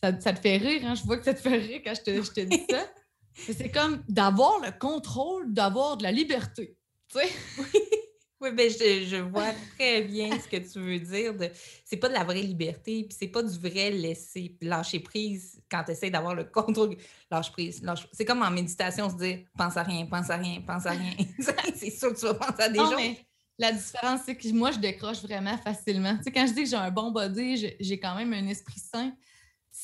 Ça, 0.02 0.12
te 0.12 0.38
fait 0.38 0.58
rire, 0.58 0.82
hein? 0.84 0.94
je 0.94 1.02
vois 1.02 1.16
que 1.16 1.24
ça 1.24 1.34
te 1.34 1.40
fait 1.40 1.56
rire 1.56 1.80
quand 1.84 1.94
je 1.94 2.02
te, 2.30 2.40
dis 2.40 2.64
ça. 2.70 2.86
c'est 3.34 3.70
comme 3.70 4.02
d'avoir 4.08 4.60
le 4.60 4.70
contrôle, 4.78 5.52
d'avoir 5.52 5.96
de 5.96 6.04
la 6.04 6.12
liberté. 6.12 6.76
Tu 7.12 7.18
sais? 7.18 7.28
Oui, 8.40 8.52
bien, 8.52 8.68
je, 8.68 9.04
je, 9.04 9.16
vois 9.16 9.52
très 9.76 10.02
bien 10.02 10.30
ce 10.38 10.46
que 10.46 10.58
tu 10.58 10.78
veux 10.78 11.00
dire. 11.00 11.34
De, 11.34 11.50
c'est 11.84 11.96
pas 11.96 12.08
de 12.08 12.14
la 12.14 12.22
vraie 12.22 12.42
liberté, 12.42 13.02
puis 13.02 13.16
c'est 13.18 13.26
pas 13.26 13.42
du 13.42 13.58
vrai 13.58 13.90
laisser 13.90 14.56
lâcher 14.60 15.00
prise 15.00 15.60
quand 15.68 15.82
tu 15.82 15.90
essaies 15.90 16.10
d'avoir 16.10 16.36
le 16.36 16.44
contrôle. 16.44 16.96
Lâche 17.32 17.50
prise. 17.50 17.82
C'est 18.12 18.24
comme 18.24 18.42
en 18.42 18.50
méditation, 18.52 19.10
se 19.10 19.16
dire 19.16 19.40
pense 19.56 19.76
à 19.76 19.82
rien, 19.82 20.06
pense 20.06 20.30
à 20.30 20.36
rien, 20.36 20.60
pense 20.64 20.86
à 20.86 20.90
rien. 20.90 21.14
c'est 21.74 21.90
sûr 21.90 22.14
que 22.14 22.20
tu 22.20 22.26
vas 22.26 22.34
penser 22.34 22.62
à 22.62 22.68
des 22.68 22.78
gens. 22.78 23.14
la 23.58 23.72
différence, 23.72 24.20
c'est 24.24 24.36
que 24.36 24.52
moi, 24.52 24.70
je 24.70 24.78
décroche 24.78 25.20
vraiment 25.22 25.58
facilement. 25.58 26.16
Tu 26.18 26.24
sais, 26.24 26.30
quand 26.30 26.46
je 26.46 26.52
dis 26.52 26.62
que 26.62 26.70
j'ai 26.70 26.76
un 26.76 26.92
bon 26.92 27.10
body, 27.10 27.74
j'ai 27.80 27.98
quand 27.98 28.14
même 28.14 28.32
un 28.32 28.46
esprit 28.46 28.78
sain 28.78 29.12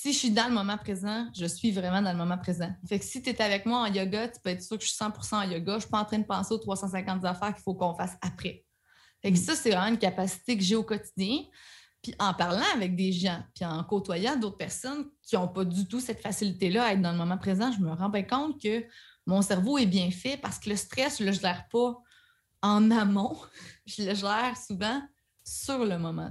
si 0.04 0.12
je 0.12 0.18
suis 0.18 0.30
dans 0.30 0.48
le 0.48 0.52
moment 0.52 0.76
présent, 0.76 1.30
je 1.34 1.46
suis 1.46 1.72
vraiment 1.72 2.02
dans 2.02 2.12
le 2.12 2.18
moment 2.18 2.36
présent. 2.36 2.70
Fait 2.86 2.98
que 2.98 3.04
si 3.06 3.22
tu 3.22 3.30
es 3.30 3.40
avec 3.40 3.64
moi 3.64 3.78
en 3.78 3.86
yoga, 3.86 4.28
tu 4.28 4.38
peux 4.38 4.50
être 4.50 4.62
sûr 4.62 4.76
que 4.76 4.84
je 4.84 4.90
suis 4.90 4.98
100% 5.02 5.34
en 5.34 5.42
yoga. 5.50 5.72
Je 5.72 5.76
ne 5.76 5.80
suis 5.80 5.88
pas 5.88 6.00
en 6.00 6.04
train 6.04 6.18
de 6.18 6.26
penser 6.26 6.52
aux 6.52 6.58
350 6.58 7.24
affaires 7.24 7.54
qu'il 7.54 7.62
faut 7.62 7.72
qu'on 7.72 7.94
fasse 7.94 8.12
après. 8.20 8.66
Fait 9.22 9.32
que 9.32 9.38
mm. 9.38 9.40
ça, 9.40 9.54
c'est 9.54 9.70
vraiment 9.70 9.86
une 9.86 9.98
capacité 9.98 10.58
que 10.58 10.62
j'ai 10.62 10.76
au 10.76 10.82
quotidien. 10.82 11.44
Puis 12.02 12.14
en 12.18 12.34
parlant 12.34 12.66
avec 12.74 12.94
des 12.96 13.12
gens, 13.12 13.42
puis 13.54 13.64
en 13.64 13.82
côtoyant 13.82 14.36
d'autres 14.36 14.58
personnes 14.58 15.06
qui 15.22 15.36
n'ont 15.36 15.48
pas 15.48 15.64
du 15.64 15.88
tout 15.88 16.00
cette 16.00 16.20
facilité-là 16.20 16.84
à 16.84 16.92
être 16.92 17.00
dans 17.00 17.12
le 17.12 17.16
moment 17.16 17.38
présent, 17.38 17.72
je 17.72 17.80
me 17.80 17.90
rends 17.90 18.10
bien 18.10 18.24
compte 18.24 18.60
que 18.60 18.84
mon 19.24 19.40
cerveau 19.40 19.78
est 19.78 19.86
bien 19.86 20.10
fait 20.10 20.36
parce 20.36 20.58
que 20.58 20.68
le 20.68 20.76
stress, 20.76 21.16
je 21.16 21.24
ne 21.24 21.30
le 21.30 21.34
gère 21.34 21.66
pas 21.68 21.98
en 22.60 22.90
amont. 22.90 23.38
je 23.86 24.02
le 24.02 24.14
gère 24.14 24.54
souvent 24.58 25.00
sur 25.44 25.82
le 25.82 25.98
moment. 25.98 26.30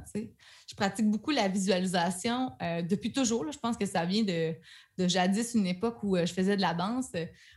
Je 0.67 0.75
pratique 0.75 1.09
beaucoup 1.09 1.31
la 1.31 1.47
visualisation 1.47 2.51
euh, 2.61 2.81
depuis 2.81 3.11
toujours. 3.11 3.49
je 3.51 3.57
pense 3.57 3.77
que 3.77 3.85
ça 3.85 4.05
vient 4.05 4.23
de, 4.23 4.55
jadis, 5.07 5.53
une 5.55 5.67
époque 5.67 6.03
où 6.03 6.15
euh, 6.15 6.25
je 6.25 6.33
faisais 6.33 6.55
de 6.55 6.61
la 6.61 6.73
danse. 6.73 7.11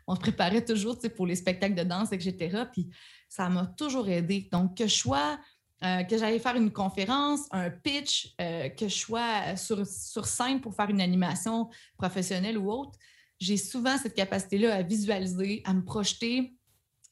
on 0.07 0.15
se 0.15 0.21
préparait 0.21 0.65
toujours 0.65 0.99
pour 1.17 1.27
les 1.27 1.37
spectacles 1.37 1.75
de 1.75 1.83
danse, 1.83 2.13
etc. 2.13 2.65
Puis 2.73 2.89
ça 3.29 3.49
m'a 3.49 3.67
toujours 3.67 4.09
aidé. 4.09 4.49
Donc, 4.51 4.77
que 4.77 4.87
je 4.87 4.95
sois, 4.95 5.39
euh, 5.83 6.03
que 6.05 6.19
j'allais 6.19 6.39
faire 6.39 6.57
une 6.57 6.73
conférence, 6.73 7.41
un 7.51 7.71
pitch, 7.71 8.35
que 8.39 8.89
je 8.89 8.97
sois 8.97 9.57
sur, 9.57 9.87
sur 9.87 10.27
scène 10.27 10.61
pour 10.61 10.75
faire 10.75 10.91
une 10.91 11.01
animation 11.01 11.69
professionnelle 11.97 12.59
ou 12.59 12.71
autre, 12.71 12.99
j'ai 13.39 13.57
souvent 13.57 13.99
cette 13.99 14.15
capacité-là 14.15 14.75
à 14.75 14.83
visualiser, 14.83 15.63
à 15.65 15.75
me 15.75 15.85
projeter. 15.85 16.57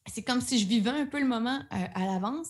C'est 0.07 0.23
comme 0.23 0.41
si 0.41 0.59
je 0.59 0.67
vivais 0.67 0.89
un 0.89 1.05
peu 1.05 1.19
le 1.19 1.27
moment 1.27 1.61
à 1.69 2.05
l'avance. 2.05 2.49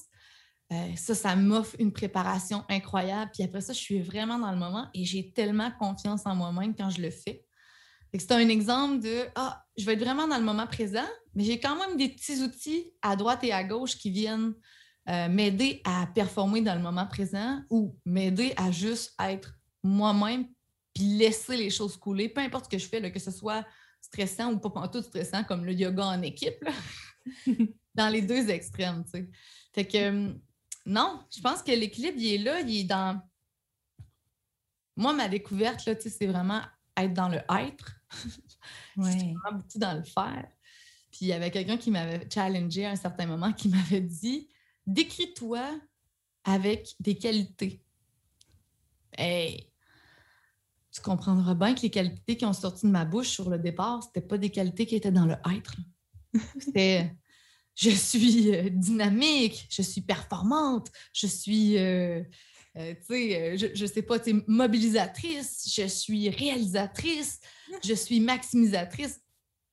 Euh, 0.75 0.95
ça, 0.95 1.15
ça 1.15 1.35
m'offre 1.35 1.75
une 1.79 1.91
préparation 1.91 2.63
incroyable. 2.69 3.31
Puis 3.33 3.43
après 3.43 3.61
ça, 3.61 3.73
je 3.73 3.79
suis 3.79 4.01
vraiment 4.01 4.39
dans 4.39 4.51
le 4.51 4.57
moment 4.57 4.87
et 4.93 5.05
j'ai 5.05 5.31
tellement 5.31 5.71
confiance 5.79 6.25
en 6.25 6.35
moi-même 6.35 6.75
quand 6.75 6.89
je 6.89 7.01
le 7.01 7.09
fais. 7.09 7.45
C'est 8.17 8.31
un 8.31 8.47
exemple 8.47 9.01
de 9.01 9.25
Ah, 9.35 9.65
je 9.77 9.85
vais 9.85 9.93
être 9.93 10.03
vraiment 10.03 10.27
dans 10.27 10.37
le 10.37 10.43
moment 10.43 10.67
présent, 10.67 11.05
mais 11.33 11.43
j'ai 11.43 11.59
quand 11.59 11.77
même 11.77 11.97
des 11.97 12.09
petits 12.09 12.41
outils 12.41 12.93
à 13.01 13.15
droite 13.15 13.43
et 13.43 13.51
à 13.51 13.63
gauche 13.63 13.97
qui 13.97 14.09
viennent 14.09 14.53
euh, 15.09 15.27
m'aider 15.27 15.81
à 15.83 16.07
performer 16.13 16.61
dans 16.61 16.75
le 16.75 16.81
moment 16.81 17.05
présent 17.05 17.61
ou 17.69 17.97
m'aider 18.05 18.53
à 18.55 18.71
juste 18.71 19.13
être 19.19 19.53
moi-même 19.83 20.47
puis 20.93 21.03
laisser 21.03 21.57
les 21.57 21.69
choses 21.69 21.97
couler, 21.97 22.29
peu 22.29 22.39
importe 22.39 22.65
ce 22.65 22.69
que 22.69 22.77
je 22.77 22.87
fais, 22.87 23.11
que 23.11 23.19
ce 23.19 23.31
soit 23.31 23.65
stressant 23.99 24.53
ou 24.53 24.59
pas 24.59 24.87
tout 24.87 25.01
stressant, 25.01 25.43
comme 25.43 25.65
le 25.65 25.73
yoga 25.73 26.05
en 26.05 26.21
équipe, 26.21 26.63
dans 27.93 28.07
les 28.07 28.21
deux 28.21 28.49
extrêmes. 28.49 29.03
Fait 29.73 29.85
que 29.85 30.09
hum, 30.09 30.39
non, 30.85 31.19
je 31.35 31.41
pense 31.41 31.63
que 31.63 31.71
l'équilibre, 31.71 32.17
il 32.17 32.33
est 32.33 32.37
là, 32.37 32.59
il 32.61 32.81
est 32.81 32.83
dans. 32.83 33.21
Moi, 34.95 35.13
ma 35.13 35.27
découverte, 35.27 35.85
là, 35.85 35.93
c'est 35.99 36.27
vraiment 36.27 36.61
être 36.95 37.13
dans 37.13 37.29
le 37.29 37.39
être. 37.59 37.99
Ouais. 38.97 39.11
vraiment 39.11 39.59
beaucoup 39.59 39.77
dans 39.77 39.93
le 39.93 40.03
faire. 40.03 40.47
Puis 41.11 41.19
il 41.21 41.27
y 41.27 41.33
avait 41.33 41.51
quelqu'un 41.51 41.77
qui 41.77 41.91
m'avait 41.91 42.27
challengé 42.33 42.85
à 42.85 42.91
un 42.91 42.95
certain 42.95 43.27
moment 43.27 43.53
qui 43.53 43.69
m'avait 43.69 44.01
dit 44.01 44.49
Décris-toi 44.87 45.79
avec 46.43 46.95
des 46.99 47.15
qualités. 47.15 47.83
Hey, 49.17 49.69
tu 50.91 51.01
comprendras 51.01 51.53
bien 51.53 51.75
que 51.75 51.81
les 51.81 51.89
qualités 51.89 52.37
qui 52.37 52.45
ont 52.45 52.53
sorti 52.53 52.85
de 52.85 52.91
ma 52.91 53.05
bouche 53.05 53.29
sur 53.29 53.49
le 53.49 53.59
départ, 53.59 54.01
c'était 54.01 54.25
pas 54.25 54.37
des 54.37 54.49
qualités 54.49 54.85
qui 54.85 54.95
étaient 54.95 55.11
dans 55.11 55.25
le 55.25 55.35
être. 55.55 55.75
C'était 56.59 57.15
je 57.75 57.89
suis 57.89 58.55
euh, 58.55 58.69
dynamique, 58.69 59.67
je 59.69 59.81
suis 59.81 60.01
performante, 60.01 60.91
je 61.13 61.27
suis 61.27 61.77
euh, 61.77 62.21
euh, 62.77 62.93
tu 62.93 63.05
sais, 63.05 63.73
je, 63.73 63.85
sais 63.85 64.01
pas, 64.01 64.19
tu 64.19 64.43
mobilisatrice, 64.47 65.71
je 65.73 65.87
suis 65.87 66.29
réalisatrice, 66.29 67.39
je 67.83 67.93
suis 67.93 68.19
maximisatrice. 68.19 69.21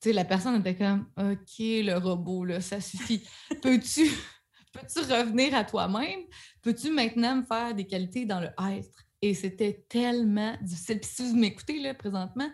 Tu 0.01 0.09
sais, 0.09 0.13
la 0.13 0.25
personne 0.25 0.61
était 0.61 0.77
comme, 0.77 1.09
OK, 1.19 1.59
le 1.59 1.97
robot, 1.97 2.45
là, 2.45 2.61
ça 2.61 2.81
suffit. 2.81 3.23
Peux-tu 3.61 4.09
peux-tu 4.73 5.01
revenir 5.01 5.55
à 5.55 5.65
toi-même? 5.65 6.21
Peux-tu 6.63 6.91
maintenant 6.91 7.37
me 7.37 7.45
faire 7.45 7.75
des 7.75 7.87
qualités 7.87 8.25
dans 8.25 8.41
le 8.41 8.51
être? 8.77 9.05
Et 9.21 9.35
c'était 9.35 9.85
tellement 9.89 10.57
difficile. 10.61 11.01
Puis 11.01 11.11
si 11.13 11.23
vous 11.23 11.37
m'écoutez 11.37 11.81
là 11.81 11.95
présentement, 11.95 12.51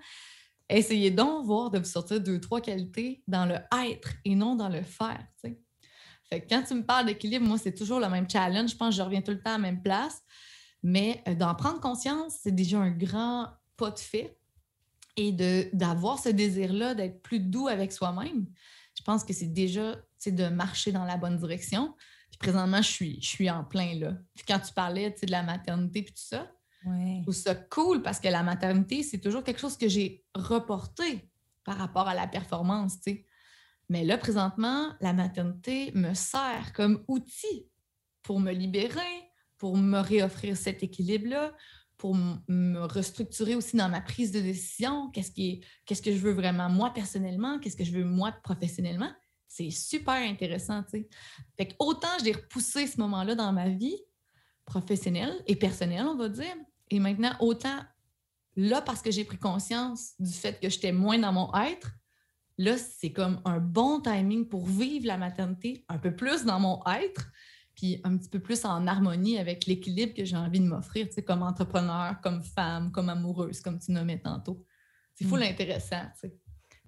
essayez 0.69 1.11
donc 1.11 1.45
voir 1.45 1.71
de 1.71 1.79
vous 1.79 1.85
sortir 1.85 2.21
deux, 2.21 2.41
trois 2.41 2.61
qualités 2.61 3.23
dans 3.27 3.47
le 3.47 3.57
être 3.87 4.13
et 4.25 4.35
non 4.35 4.55
dans 4.55 4.69
le 4.69 4.83
faire. 4.83 5.25
Fait 6.29 6.43
que 6.43 6.49
quand 6.49 6.63
tu 6.63 6.75
me 6.75 6.85
parles 6.85 7.07
d'équilibre, 7.07 7.47
moi, 7.47 7.57
c'est 7.57 7.75
toujours 7.75 8.01
le 8.01 8.09
même 8.09 8.29
challenge. 8.29 8.71
Je 8.73 8.77
pense 8.77 8.91
que 8.91 8.97
je 8.97 9.03
reviens 9.03 9.23
tout 9.23 9.31
le 9.31 9.41
temps 9.41 9.51
à 9.51 9.55
la 9.55 9.59
même 9.59 9.83
place. 9.83 10.21
Mais 10.83 11.23
euh, 11.27 11.35
d'en 11.35 11.55
prendre 11.55 11.81
conscience, 11.81 12.35
c'est 12.43 12.55
déjà 12.55 12.79
un 12.79 12.91
grand 12.91 13.47
pas 13.77 13.91
de 13.91 13.99
fait. 13.99 14.39
Et 15.17 15.33
d'avoir 15.73 16.21
ce 16.21 16.29
désir-là 16.29 16.95
d'être 16.95 17.23
plus 17.23 17.41
doux 17.41 17.67
avec 17.67 17.93
soi-même, 17.93 18.47
je 18.97 19.03
pense 19.03 19.25
que 19.25 19.33
c'est 19.33 19.53
déjà 19.53 19.97
de 20.25 20.49
marcher 20.49 20.93
dans 20.93 21.05
la 21.05 21.17
bonne 21.17 21.37
direction. 21.37 21.95
Puis 22.31 22.39
présentement, 22.39 22.83
je 22.83 22.89
suis, 22.89 23.19
je 23.21 23.27
suis 23.27 23.51
en 23.51 23.65
plein 23.65 23.99
là. 23.99 24.13
Puis 24.37 24.45
quand 24.47 24.61
tu 24.61 24.73
parlais 24.73 25.11
de 25.11 25.31
la 25.31 25.43
maternité 25.43 26.01
et 26.01 26.05
tout 26.05 26.13
ça, 26.15 26.49
je 26.85 27.23
trouve 27.23 27.35
ça 27.35 27.55
cool 27.55 28.03
parce 28.03 28.21
que 28.21 28.29
la 28.29 28.43
maternité, 28.43 29.03
c'est 29.03 29.19
toujours 29.19 29.45
quelque 29.45 29.61
chose 29.61 29.77
que 29.77 29.89
j'ai 29.89 30.25
reporté 30.35 31.29
par 31.65 31.77
rapport 31.77 32.09
à 32.09 32.15
la 32.15 32.27
performance, 32.27 32.99
Mais 33.89 34.05
là, 34.05 34.17
présentement, 34.19 34.95
la 35.01 35.13
maternité 35.13 35.93
me 35.95 36.15
sert 36.15 36.73
comme 36.75 37.05
outil 37.09 37.69
pour 38.23 38.41
me 38.41 38.53
libérer, 38.53 39.31
pour 39.59 39.77
me 39.77 39.99
réoffrir 39.99 40.57
cet 40.57 40.83
équilibre-là, 40.83 41.55
pour 41.99 42.15
me 42.15 42.87
restructurer 42.87 43.55
aussi 43.55 43.77
dans 43.77 43.89
ma 43.89 44.01
prise 44.01 44.31
de 44.31 44.41
décision. 44.41 45.11
Qu'est-ce, 45.11 45.33
qu'est-ce 45.85 46.03
que 46.03 46.13
je 46.13 46.19
veux 46.19 46.33
vraiment 46.33 46.69
moi 46.69 46.93
personnellement? 46.95 47.59
Qu'est-ce 47.59 47.77
que 47.77 47.85
je 47.85 47.93
veux 47.93 48.05
moi 48.05 48.33
professionnellement? 48.45 49.11
C'est 49.49 49.71
super 49.71 50.15
intéressant, 50.15 50.83
tu 50.85 50.91
sais. 50.91 51.09
Fait 51.57 51.75
autant 51.79 52.09
j'ai 52.23 52.33
repoussé 52.33 52.87
ce 52.87 53.01
moment-là 53.01 53.35
dans 53.35 53.53
ma 53.53 53.69
vie 53.69 53.99
professionnelle 54.69 55.35
et 55.47 55.57
personnelle, 55.57 56.07
on 56.07 56.17
va 56.17 56.29
dire, 56.29 56.55
et 56.91 57.01
maintenant, 57.01 57.33
autant 57.41 57.81
là, 58.55 58.83
parce 58.83 59.01
que 59.01 59.11
j'ai 59.11 59.25
pris 59.25 59.39
conscience 59.39 60.13
du 60.19 60.33
fait 60.33 60.61
que 60.61 60.69
j'étais 60.69 60.93
moins 60.93 61.19
dans 61.19 61.33
mon 61.33 61.51
être, 61.55 61.93
là, 62.59 62.77
c'est 62.77 63.13
comme 63.13 63.41
un 63.45 63.61
bon 63.61 64.01
timing 64.01 64.47
pour 64.47 64.67
vivre 64.67 65.07
la 65.07 65.17
maternité 65.17 65.85
un 65.89 65.99
peu 65.99 66.15
plus 66.15 66.45
dans 66.45 66.61
mon 66.61 66.83
être, 66.87 67.31
puis 67.75 68.01
un 68.05 68.17
petit 68.17 68.29
peu 68.29 68.41
plus 68.41 68.65
en 68.65 68.87
harmonie 68.87 69.39
avec 69.39 69.65
l'équilibre 69.67 70.13
que 70.13 70.25
j'ai 70.25 70.37
envie 70.37 70.61
de 70.61 70.67
m'offrir, 70.67 71.07
tu 71.07 71.15
sais, 71.15 71.23
comme 71.23 71.43
entrepreneur, 71.43 72.21
comme 72.21 72.43
femme, 72.43 72.91
comme 72.93 73.09
amoureuse, 73.09 73.61
comme 73.61 73.79
tu 73.79 73.93
nommais 73.93 74.19
tantôt. 74.19 74.65
C'est 75.15 75.25
fou 75.25 75.37
l'intéressant, 75.37 76.03
mm. 76.03 76.13
tu 76.15 76.21
sais. 76.21 76.37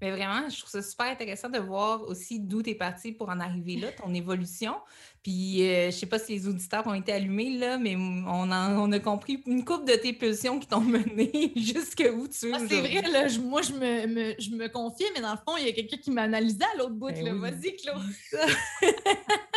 Mais 0.01 0.11
vraiment, 0.11 0.49
je 0.49 0.59
trouve 0.59 0.71
ça 0.71 0.83
super 0.83 1.07
intéressant 1.07 1.49
de 1.49 1.59
voir 1.59 2.03
aussi 2.03 2.41
d'où 2.41 2.63
tu 2.63 2.71
es 2.71 2.75
parti 2.75 3.13
pour 3.13 3.29
en 3.29 3.39
arriver 3.41 3.77
là, 3.77 3.93
ton 3.93 4.13
évolution. 4.15 4.75
Puis, 5.23 5.69
euh, 5.69 5.91
je 5.91 5.97
sais 5.97 6.07
pas 6.07 6.19
si 6.19 6.33
les 6.33 6.49
auditeurs 6.49 6.87
ont 6.87 6.95
été 6.95 7.13
allumés, 7.13 7.59
là, 7.59 7.77
mais 7.77 7.95
on, 7.97 8.51
on 8.51 8.93
a 8.93 8.99
compris 9.01 9.43
une 9.47 9.65
coupe 9.65 9.87
de 9.87 9.95
tes 9.95 10.15
pulsions 10.15 10.59
qui 10.59 10.67
t'ont 10.67 10.81
mené 10.81 11.53
jusque 11.57 12.03
où 12.15 12.27
tu 12.27 12.49
es. 12.49 12.53
Ah, 12.55 12.59
c'est 12.67 12.81
vrai, 12.81 13.03
là, 13.03 13.27
moi, 13.43 13.61
je 13.61 13.73
me, 13.73 14.35
je 14.39 14.51
me 14.51 14.69
confiais, 14.69 15.09
mais 15.15 15.21
dans 15.21 15.33
le 15.33 15.39
fond, 15.39 15.59
il 15.59 15.67
y 15.67 15.69
a 15.69 15.73
quelqu'un 15.73 15.99
qui 15.99 16.11
m'analysait 16.11 16.65
à 16.75 16.79
l'autre 16.79 16.95
bout. 16.95 17.09
Ben 17.09 17.39
Vas-y, 17.39 17.77
Claude. 17.77 18.01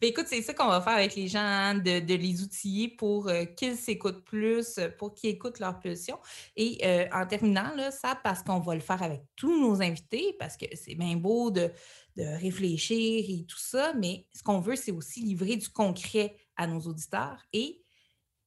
Ben, 0.00 0.08
écoute, 0.08 0.24
c'est 0.28 0.40
ça 0.40 0.54
qu'on 0.54 0.68
va 0.68 0.80
faire 0.80 0.94
avec 0.94 1.14
les 1.14 1.28
gens, 1.28 1.40
hein, 1.40 1.74
de, 1.74 2.14
les 2.14 2.42
outiller 2.42 2.88
pour 2.88 3.28
euh, 3.28 3.44
qu'ils 3.44 3.76
s'écoutent 3.76 4.24
plus, 4.24 4.78
euh, 4.78 4.88
pour 4.88 5.12
qu'ils 5.12 5.28
écoutent 5.28 5.58
leurs 5.58 5.78
pulsions. 5.78 6.18
Et 6.56 6.78
euh, 6.84 7.06
en 7.12 7.26
terminant, 7.26 7.74
là, 7.76 7.90
ça, 7.90 8.18
parce 8.24 8.42
qu'on 8.42 8.60
va 8.60 8.74
le 8.74 8.80
faire 8.80 9.02
avec 9.02 9.20
tous 9.36 9.60
nos 9.60 9.82
invités, 9.82 10.34
parce 10.38 10.56
que 10.56 10.64
c'est 10.74 10.94
bien 10.94 11.16
beau 11.16 11.50
de, 11.50 11.70
de 12.16 12.24
réfléchir 12.40 13.26
et 13.28 13.44
tout 13.44 13.58
ça, 13.58 13.92
mais 13.92 14.26
ce 14.34 14.42
qu'on 14.42 14.60
veut, 14.60 14.74
c'est 14.74 14.90
aussi 14.90 15.20
livrer 15.20 15.56
du 15.56 15.68
concret 15.68 16.34
à 16.56 16.66
nos 16.66 16.80
auditeurs. 16.80 17.44
Et 17.52 17.82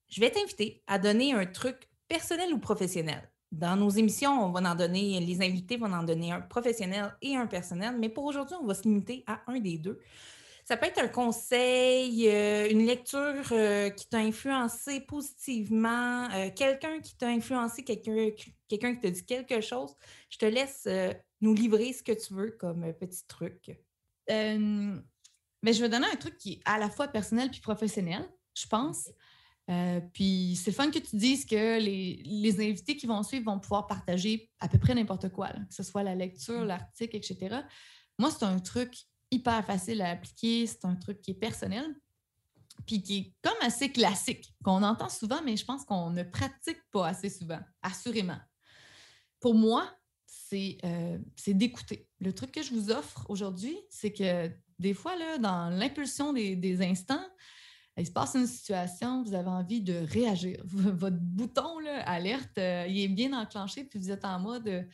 je 0.09 0.21
vais 0.21 0.31
t'inviter 0.31 0.81
à 0.87 0.97
donner 0.97 1.33
un 1.33 1.45
truc 1.45 1.87
personnel 2.07 2.51
ou 2.51 2.57
professionnel. 2.57 3.31
Dans 3.51 3.75
nos 3.75 3.91
émissions, 3.91 4.43
on 4.43 4.49
va 4.49 4.71
en 4.71 4.73
donner, 4.73 5.19
les 5.19 5.41
invités 5.43 5.77
vont 5.77 5.93
en 5.93 6.01
donner 6.01 6.31
un 6.31 6.41
professionnel 6.41 7.15
et 7.21 7.35
un 7.35 7.45
personnel, 7.45 7.95
mais 7.99 8.09
pour 8.09 8.25
aujourd'hui, 8.25 8.55
on 8.59 8.65
va 8.65 8.73
se 8.73 8.83
limiter 8.83 9.23
à 9.27 9.41
un 9.45 9.59
des 9.59 9.77
deux. 9.77 9.99
Ça 10.65 10.78
peut 10.78 10.86
être 10.86 10.99
un 10.99 11.10
conseil, 11.10 12.30
euh, 12.30 12.69
une 12.69 12.86
lecture 12.86 13.52
euh, 13.52 13.89
qui 13.89 14.08
t'a 14.08 14.19
influencé 14.19 15.02
positivement, 15.02 16.30
euh, 16.32 16.49
quelqu'un 16.56 17.02
qui 17.02 17.17
t'a 17.17 17.28
influencé, 17.28 17.84
quelqu'un 17.84 18.32
qui 18.95 18.99
t'a 18.99 19.12
dit 19.12 19.26
quelque 19.26 19.60
chose. 19.60 19.93
Je 20.30 20.38
te 20.38 20.45
laisse 20.45 20.88
nous 21.41 21.54
livrer 21.54 21.91
ce 21.91 22.02
que 22.02 22.13
tu 22.13 22.34
veux 22.34 22.52
comme 22.52 22.93
petit 22.93 23.28
truc. 23.28 23.78
mais 24.30 25.73
je 25.73 25.82
vais 25.82 25.89
donner 25.89 26.08
un 26.08 26.15
truc 26.15 26.38
qui 26.38 26.54
est 26.54 26.62
à 26.63 26.78
la 26.80 26.89
fois 26.89 27.10
personnel 27.10 27.52
puis 27.52 27.60
professionnel, 27.60 28.26
je 28.56 28.67
pense. 28.67 29.10
puis 30.13 30.58
c'est 30.63 30.71
fun 30.71 30.91
que 30.91 30.99
tu 30.99 31.17
dises 31.17 31.45
que 31.45 31.78
les, 31.80 32.21
les, 32.23 32.62
invités 32.62 32.95
qui 32.95 33.06
vont 33.06 33.21
suivre 33.23 33.45
vont 33.45 33.60
pouvoir 33.60 33.88
partager 33.88 34.49
à 34.62 34.69
peu 34.69 34.78
près 34.78 34.95
n'importe 34.95 35.30
quoi, 35.30 35.49
que 35.49 35.73
ce 35.73 35.84
soit 35.84 36.04
la 36.04 36.15
lecture, 36.15 36.62
mmh. 36.62 36.67
l'article, 36.67 37.17
etc. 37.17 37.58
Moi, 38.17 38.32
c'est 38.32 38.45
un 38.45 38.60
truc 38.60 38.95
hyper 39.34 39.65
facile 39.65 40.02
à 40.02 40.12
appliquer. 40.12 40.67
C'est 40.67 40.86
un 40.86 40.96
truc 40.96 41.22
qui 41.22 41.32
est 41.32 41.36
personnel, 41.36 41.96
puis 42.86 43.02
qui 43.02 43.17
est 43.17 43.34
comme 43.41 43.58
assez 43.62 43.91
classique, 43.91 44.54
qu'on 44.63 44.84
entend 44.84 45.10
souvent, 45.10 45.41
mais 45.43 45.58
je 45.58 45.65
pense 45.65 45.86
qu'on 45.86 46.10
ne 46.10 46.24
pratique 46.24 46.82
pas 46.91 47.08
assez 47.08 47.30
souvent, 47.30 47.60
assurément. 47.82 48.39
Pour 49.39 49.56
moi, 49.56 49.89
c'est 50.26 50.78
euh, 50.84 51.17
d'écouter. 51.48 52.08
Le 52.19 52.34
truc 52.34 52.52
que 52.52 52.63
je 52.63 52.74
vous 52.74 52.91
offre 52.91 53.26
aujourd'hui, 53.30 53.78
c'est 53.89 54.13
que 54.13 54.50
des 54.80 54.93
fois, 54.93 55.15
là, 55.15 55.38
dans 55.38 55.69
l'impulsion 55.69 56.34
des, 56.34 56.82
instants, 56.82 57.26
il 57.98 58.08
se 58.08 58.12
passe 58.12 58.36
une 58.36 58.48
situation, 58.48 59.24
vous 59.24 59.34
avez 59.34 59.50
envie 59.50 59.82
de 59.82 60.06
réagir. 60.12 60.62
Votre 60.65 61.17
bouton, 61.19 61.80
là, 61.80 62.02
alerte, 62.08 62.58
euh, 62.58 62.86
il 62.88 63.00
est 63.00 63.08
bien 63.08 63.34
enclenché, 63.39 63.84
puis 63.84 64.00
vous 64.00 64.12
êtes 64.12 64.26
en 64.26 64.39
mode 64.39 64.88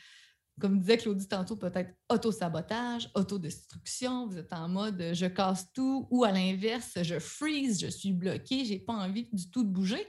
comme 0.59 0.79
disait 0.79 0.97
Claudie 0.97 1.27
tantôt, 1.27 1.55
peut-être 1.55 1.95
auto-sabotage, 2.09 3.09
autodestruction, 3.15 4.27
vous 4.27 4.37
êtes 4.37 4.53
en 4.53 4.67
mode 4.67 5.11
je 5.13 5.25
casse 5.25 5.71
tout, 5.73 6.07
ou 6.11 6.23
à 6.23 6.31
l'inverse, 6.31 7.01
je 7.01 7.19
freeze, 7.19 7.79
je 7.79 7.87
suis 7.87 8.13
bloqué, 8.13 8.65
je 8.65 8.73
n'ai 8.73 8.79
pas 8.79 8.93
envie 8.93 9.29
du 9.31 9.49
tout 9.49 9.63
de 9.63 9.69
bouger. 9.69 10.05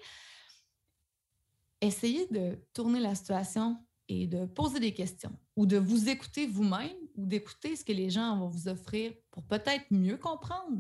Essayez 1.81 2.27
de 2.29 2.59
tourner 2.75 3.01
la 3.01 3.15
situation 3.15 3.79
et 4.09 4.27
de 4.27 4.45
poser 4.45 4.81
des 4.81 4.93
questions, 4.93 5.33
ou 5.57 5.67
de 5.67 5.77
vous 5.77 6.09
écouter 6.09 6.47
vous-même, 6.47 6.97
ou 7.15 7.27
d'écouter 7.27 7.77
ce 7.77 7.85
que 7.85 7.93
les 7.93 8.11
gens 8.11 8.37
vont 8.39 8.49
vous 8.49 8.69
offrir 8.69 9.13
pour 9.31 9.45
peut-être 9.45 9.87
mieux 9.91 10.17
comprendre 10.17 10.79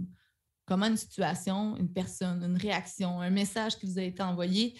comment 0.66 0.86
une 0.86 0.96
situation, 0.96 1.76
une 1.76 1.92
personne, 1.92 2.42
une 2.42 2.56
réaction, 2.56 3.20
un 3.20 3.30
message 3.30 3.78
qui 3.78 3.86
vous 3.86 3.98
a 3.98 4.02
été 4.02 4.22
envoyé, 4.22 4.78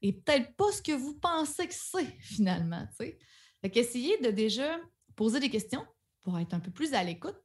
et 0.00 0.12
peut-être 0.12 0.54
pas 0.56 0.72
ce 0.72 0.82
que 0.82 0.92
vous 0.92 1.14
pensez 1.14 1.68
que 1.68 1.74
c'est 1.74 2.16
finalement. 2.20 2.86
sais. 2.98 3.18
Fait 3.62 3.70
qu'essayez 3.70 4.18
de 4.18 4.30
déjà 4.30 4.78
poser 5.14 5.40
des 5.40 5.50
questions 5.50 5.86
pour 6.22 6.38
être 6.38 6.52
un 6.52 6.60
peu 6.60 6.70
plus 6.70 6.94
à 6.94 7.04
l'écoute 7.04 7.40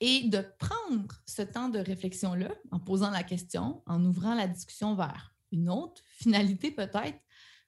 et 0.00 0.28
de 0.28 0.44
prendre 0.58 1.22
ce 1.26 1.42
temps 1.42 1.68
de 1.68 1.78
réflexion-là 1.78 2.50
en 2.70 2.78
posant 2.78 3.10
la 3.10 3.22
question, 3.22 3.82
en 3.86 4.04
ouvrant 4.04 4.34
la 4.34 4.46
discussion 4.46 4.94
vers 4.94 5.34
une 5.52 5.68
autre 5.68 6.02
finalité 6.18 6.70
peut-être. 6.70 7.18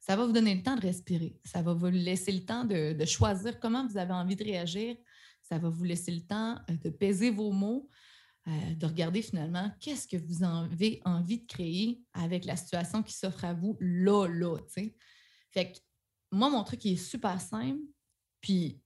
Ça 0.01 0.17
va 0.17 0.27
vous 0.27 0.33
donner 0.33 0.55
le 0.55 0.63
temps 0.63 0.77
de 0.77 0.83
respirer. 0.83 1.39
Ça 1.45 1.63
va 1.63 1.73
vous 1.73 1.87
laisser 1.87 2.33
le 2.33 2.45
temps 2.45 2.65
de, 2.65 3.03
choisir 3.07 3.59
comment 3.59 3.87
vous 3.87 3.97
avez 3.97 4.13
envie 4.13 4.37
de 4.37 4.45
réagir. 4.45 4.97
Ça 5.43 5.59
va 5.59 5.71
vous 5.71 5.85
laisser 5.85 6.11
le 6.11 6.21
temps 6.21 6.59
euh, 6.71 6.77
de 6.77 6.91
peser 6.91 7.31
vos 7.31 7.53
mots, 7.53 7.89
euh, 8.49 8.75
de 8.75 8.87
regarder 8.87 9.23
finalement 9.23 9.71
qu'est-ce 9.81 10.07
que 10.07 10.17
vous 10.19 10.45
avez 10.45 11.01
envie 11.05 11.41
de 11.41 11.47
créer 11.47 12.03
avec 12.13 12.45
la 12.45 12.57
situation 12.57 13.03
qui 13.03 13.15
s'offre 13.15 13.45
à 13.45 13.55
vous 13.55 13.79
là, 13.81 14.27
là. 14.27 14.59
Fait 15.53 15.73
que 15.73 15.79
moi, 16.35 16.51
mon 16.51 16.65
truc 16.65 16.85
est 16.87 16.97
super 16.97 17.41
simple. 17.41 17.81
Puis, 18.41 18.81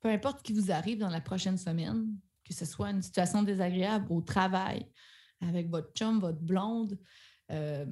peu 0.00 0.08
importe 0.08 0.38
ce 0.38 0.42
qui 0.42 0.52
vous 0.52 0.70
arrive 0.70 0.98
dans 0.98 1.10
la 1.10 1.20
prochaine 1.20 1.58
semaine, 1.58 2.06
que 2.44 2.54
ce 2.54 2.64
soit 2.64 2.90
une 2.90 3.02
situation 3.02 3.42
désagréable 3.42 4.06
au 4.10 4.20
travail, 4.20 4.86
avec 5.40 5.68
votre 5.68 5.92
chum, 5.92 6.18
votre 6.20 6.40
blonde, 6.40 6.98
euh, 7.50 7.86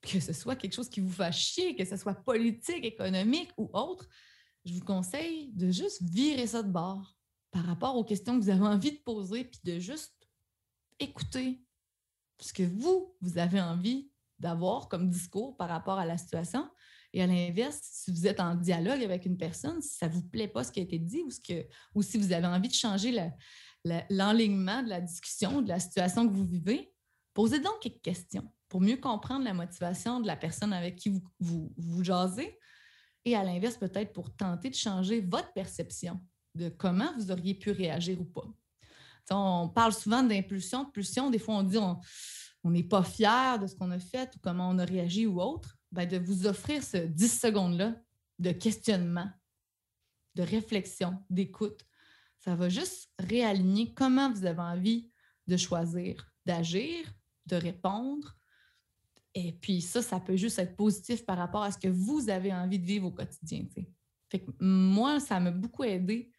que 0.00 0.20
ce 0.20 0.32
soit 0.32 0.56
quelque 0.56 0.74
chose 0.74 0.88
qui 0.88 1.00
vous 1.00 1.12
fasse 1.12 1.36
chier, 1.36 1.76
que 1.76 1.84
ce 1.84 1.96
soit 1.96 2.14
politique, 2.14 2.84
économique 2.84 3.50
ou 3.56 3.70
autre, 3.72 4.08
je 4.64 4.74
vous 4.74 4.84
conseille 4.84 5.52
de 5.52 5.70
juste 5.70 6.02
virer 6.02 6.46
ça 6.46 6.62
de 6.62 6.70
bord 6.70 7.16
par 7.50 7.64
rapport 7.64 7.96
aux 7.96 8.04
questions 8.04 8.38
que 8.38 8.44
vous 8.44 8.50
avez 8.50 8.66
envie 8.66 8.92
de 8.92 9.02
poser, 9.02 9.44
puis 9.44 9.60
de 9.64 9.78
juste 9.78 10.14
écouter 10.98 11.64
ce 12.40 12.52
que 12.52 12.62
vous, 12.62 13.14
vous 13.20 13.38
avez 13.38 13.60
envie 13.60 14.10
d'avoir 14.38 14.88
comme 14.88 15.10
discours 15.10 15.56
par 15.56 15.68
rapport 15.68 15.98
à 15.98 16.06
la 16.06 16.18
situation, 16.18 16.68
et 17.12 17.22
à 17.22 17.26
l'inverse, 17.26 17.78
si 17.82 18.10
vous 18.10 18.26
êtes 18.26 18.40
en 18.40 18.54
dialogue 18.54 19.02
avec 19.02 19.26
une 19.26 19.36
personne, 19.36 19.82
si 19.82 19.96
ça 19.96 20.08
ne 20.08 20.12
vous 20.12 20.22
plaît 20.22 20.48
pas 20.48 20.64
ce 20.64 20.72
qui 20.72 20.80
a 20.80 20.82
été 20.82 20.98
dit 20.98 21.22
ou, 21.22 21.30
ce 21.30 21.40
que, 21.40 21.66
ou 21.94 22.02
si 22.02 22.16
vous 22.16 22.32
avez 22.32 22.46
envie 22.46 22.68
de 22.68 22.74
changer 22.74 23.14
l'enlignement 24.08 24.82
de 24.82 24.88
la 24.88 25.00
discussion, 25.00 25.60
de 25.60 25.68
la 25.68 25.78
situation 25.78 26.26
que 26.26 26.32
vous 26.32 26.46
vivez, 26.46 26.92
posez 27.34 27.60
donc 27.60 27.80
quelques 27.80 28.00
questions 28.00 28.50
pour 28.68 28.80
mieux 28.80 28.96
comprendre 28.96 29.44
la 29.44 29.52
motivation 29.52 30.20
de 30.20 30.26
la 30.26 30.36
personne 30.36 30.72
avec 30.72 30.96
qui 30.96 31.10
vous, 31.10 31.22
vous, 31.38 31.72
vous 31.76 32.02
jasez. 32.02 32.58
Et 33.26 33.36
à 33.36 33.44
l'inverse, 33.44 33.76
peut-être 33.76 34.14
pour 34.14 34.34
tenter 34.34 34.70
de 34.70 34.74
changer 34.74 35.20
votre 35.20 35.52
perception 35.52 36.18
de 36.54 36.70
comment 36.70 37.12
vous 37.16 37.30
auriez 37.30 37.54
pu 37.54 37.70
réagir 37.70 38.20
ou 38.20 38.24
pas. 38.24 38.48
on 39.30 39.68
parle 39.68 39.92
souvent 39.92 40.22
d'impulsion, 40.22 40.84
de 40.84 40.90
pulsion. 40.90 41.30
Des 41.30 41.38
fois, 41.38 41.56
on 41.56 41.62
dit 41.62 41.78
on 41.78 42.70
n'est 42.70 42.82
pas 42.82 43.02
fier 43.02 43.58
de 43.58 43.66
ce 43.66 43.74
qu'on 43.74 43.90
a 43.90 43.98
fait 43.98 44.34
ou 44.34 44.38
comment 44.40 44.70
on 44.70 44.78
a 44.78 44.84
réagi 44.84 45.26
ou 45.26 45.40
autre. 45.40 45.76
Ben, 45.92 46.08
de 46.08 46.18
vous 46.18 46.46
offrir 46.46 46.82
ce 46.82 46.96
10 46.96 47.40
secondes-là 47.40 47.94
de 48.38 48.50
questionnement, 48.50 49.30
de 50.34 50.42
réflexion, 50.42 51.18
d'écoute. 51.28 51.86
Ça 52.38 52.56
va 52.56 52.68
juste 52.68 53.10
réaligner 53.18 53.92
comment 53.94 54.32
vous 54.32 54.46
avez 54.46 54.60
envie 54.60 55.12
de 55.46 55.56
choisir, 55.56 56.32
d'agir, 56.46 57.04
de 57.46 57.56
répondre. 57.56 58.36
Et 59.34 59.52
puis 59.52 59.82
ça, 59.82 60.02
ça 60.02 60.18
peut 60.18 60.36
juste 60.36 60.58
être 60.58 60.76
positif 60.76 61.24
par 61.24 61.36
rapport 61.36 61.62
à 61.62 61.70
ce 61.70 61.78
que 61.78 61.88
vous 61.88 62.30
avez 62.30 62.52
envie 62.52 62.78
de 62.78 62.86
vivre 62.86 63.08
au 63.08 63.12
quotidien. 63.12 63.66
Fait 64.30 64.40
que 64.40 64.50
moi, 64.60 65.20
ça 65.20 65.40
m'a 65.40 65.50
beaucoup 65.50 65.84
aidé 65.84 66.32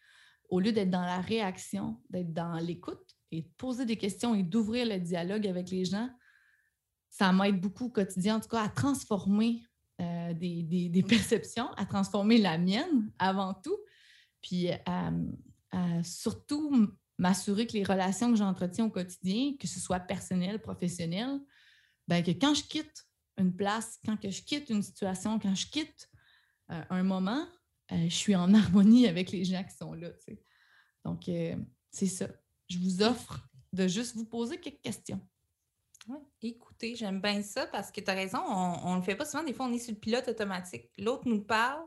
au 0.50 0.60
lieu 0.60 0.72
d'être 0.72 0.90
dans 0.90 1.06
la 1.06 1.22
réaction, 1.22 2.02
d'être 2.10 2.34
dans 2.34 2.56
l'écoute 2.56 3.16
et 3.32 3.44
de 3.44 3.50
poser 3.58 3.86
des 3.86 3.98
questions 3.98 4.36
et 4.36 4.44
d'ouvrir 4.44 4.88
le 4.88 5.00
dialogue 5.00 5.48
avec 5.48 5.70
les 5.70 5.86
gens. 5.86 6.10
Ça 7.14 7.32
m'aide 7.32 7.62
beaucoup 7.62 7.86
au 7.86 7.90
quotidien, 7.90 8.38
en 8.38 8.40
tout 8.40 8.50
cas, 8.50 8.64
à 8.64 8.70
transformer 8.70 9.62
euh, 10.02 10.34
des, 10.34 11.06
perceptions, 11.08 11.72
à 11.74 11.86
transformer 11.86 12.40
la 12.40 12.58
mienne 12.58 13.12
avant 13.20 13.54
tout, 13.54 13.78
puis 14.42 14.70
à, 14.88 15.12
surtout 16.04 16.88
m'assurer 17.20 17.68
que 17.68 17.74
les 17.74 17.84
relations 17.84 18.32
que 18.32 18.36
j'entretiens 18.36 18.86
au 18.86 18.90
quotidien, 18.90 19.54
que 19.60 19.68
ce 19.68 19.80
soit 19.80 20.00
personnel, 20.00 20.60
professionnel, 20.60 21.40
ben 22.08 22.24
que 22.24 22.32
quand 22.32 22.56
je 22.56 22.64
quitte 22.64 23.08
une 23.38 23.56
place, 23.56 24.00
quand 24.04 24.18
que 24.18 24.32
je 24.32 24.42
quitte 24.42 24.72
une 24.72 24.82
situation, 24.82 25.38
quand 25.38 25.54
je 25.54 25.68
quitte 25.68 26.10
euh, 26.72 26.82
un 26.90 27.04
moment, 27.04 27.46
euh, 27.92 28.10
je 28.10 28.16
suis 28.16 28.36
en 28.36 28.52
harmonie 28.56 29.08
avec 29.08 29.32
les 29.32 29.46
gens 29.46 29.64
qui 29.64 29.76
sont 29.76 29.94
là. 29.94 30.10
Donc, 31.06 31.30
c'est 31.92 32.08
ça. 32.08 32.28
Je 32.70 32.80
vous 32.80 33.04
offre 33.04 33.48
de 33.72 33.88
juste 33.88 34.16
vous 34.16 34.26
poser 34.26 34.58
quelques 34.60 34.82
questions. 34.82 35.22
Écoutez, 36.42 36.96
j'aime 36.96 37.22
bien 37.22 37.42
ça 37.42 37.66
parce 37.68 37.92
que 37.92 38.02
tu 38.02 38.12
as 38.12 38.14
raison, 38.14 38.40
on 38.40 38.94
ne 38.94 38.98
le 38.98 39.04
fait 39.04 39.16
pas 39.16 39.26
souvent. 39.26 39.44
Des 39.44 39.54
fois, 39.54 39.66
on 39.68 39.74
est 39.74 39.80
sur 39.80 39.94
le 39.94 40.00
pilote 40.00 40.28
automatique. 40.28 40.90
L'autre 40.98 41.24
nous 41.26 41.42
parle, 41.42 41.84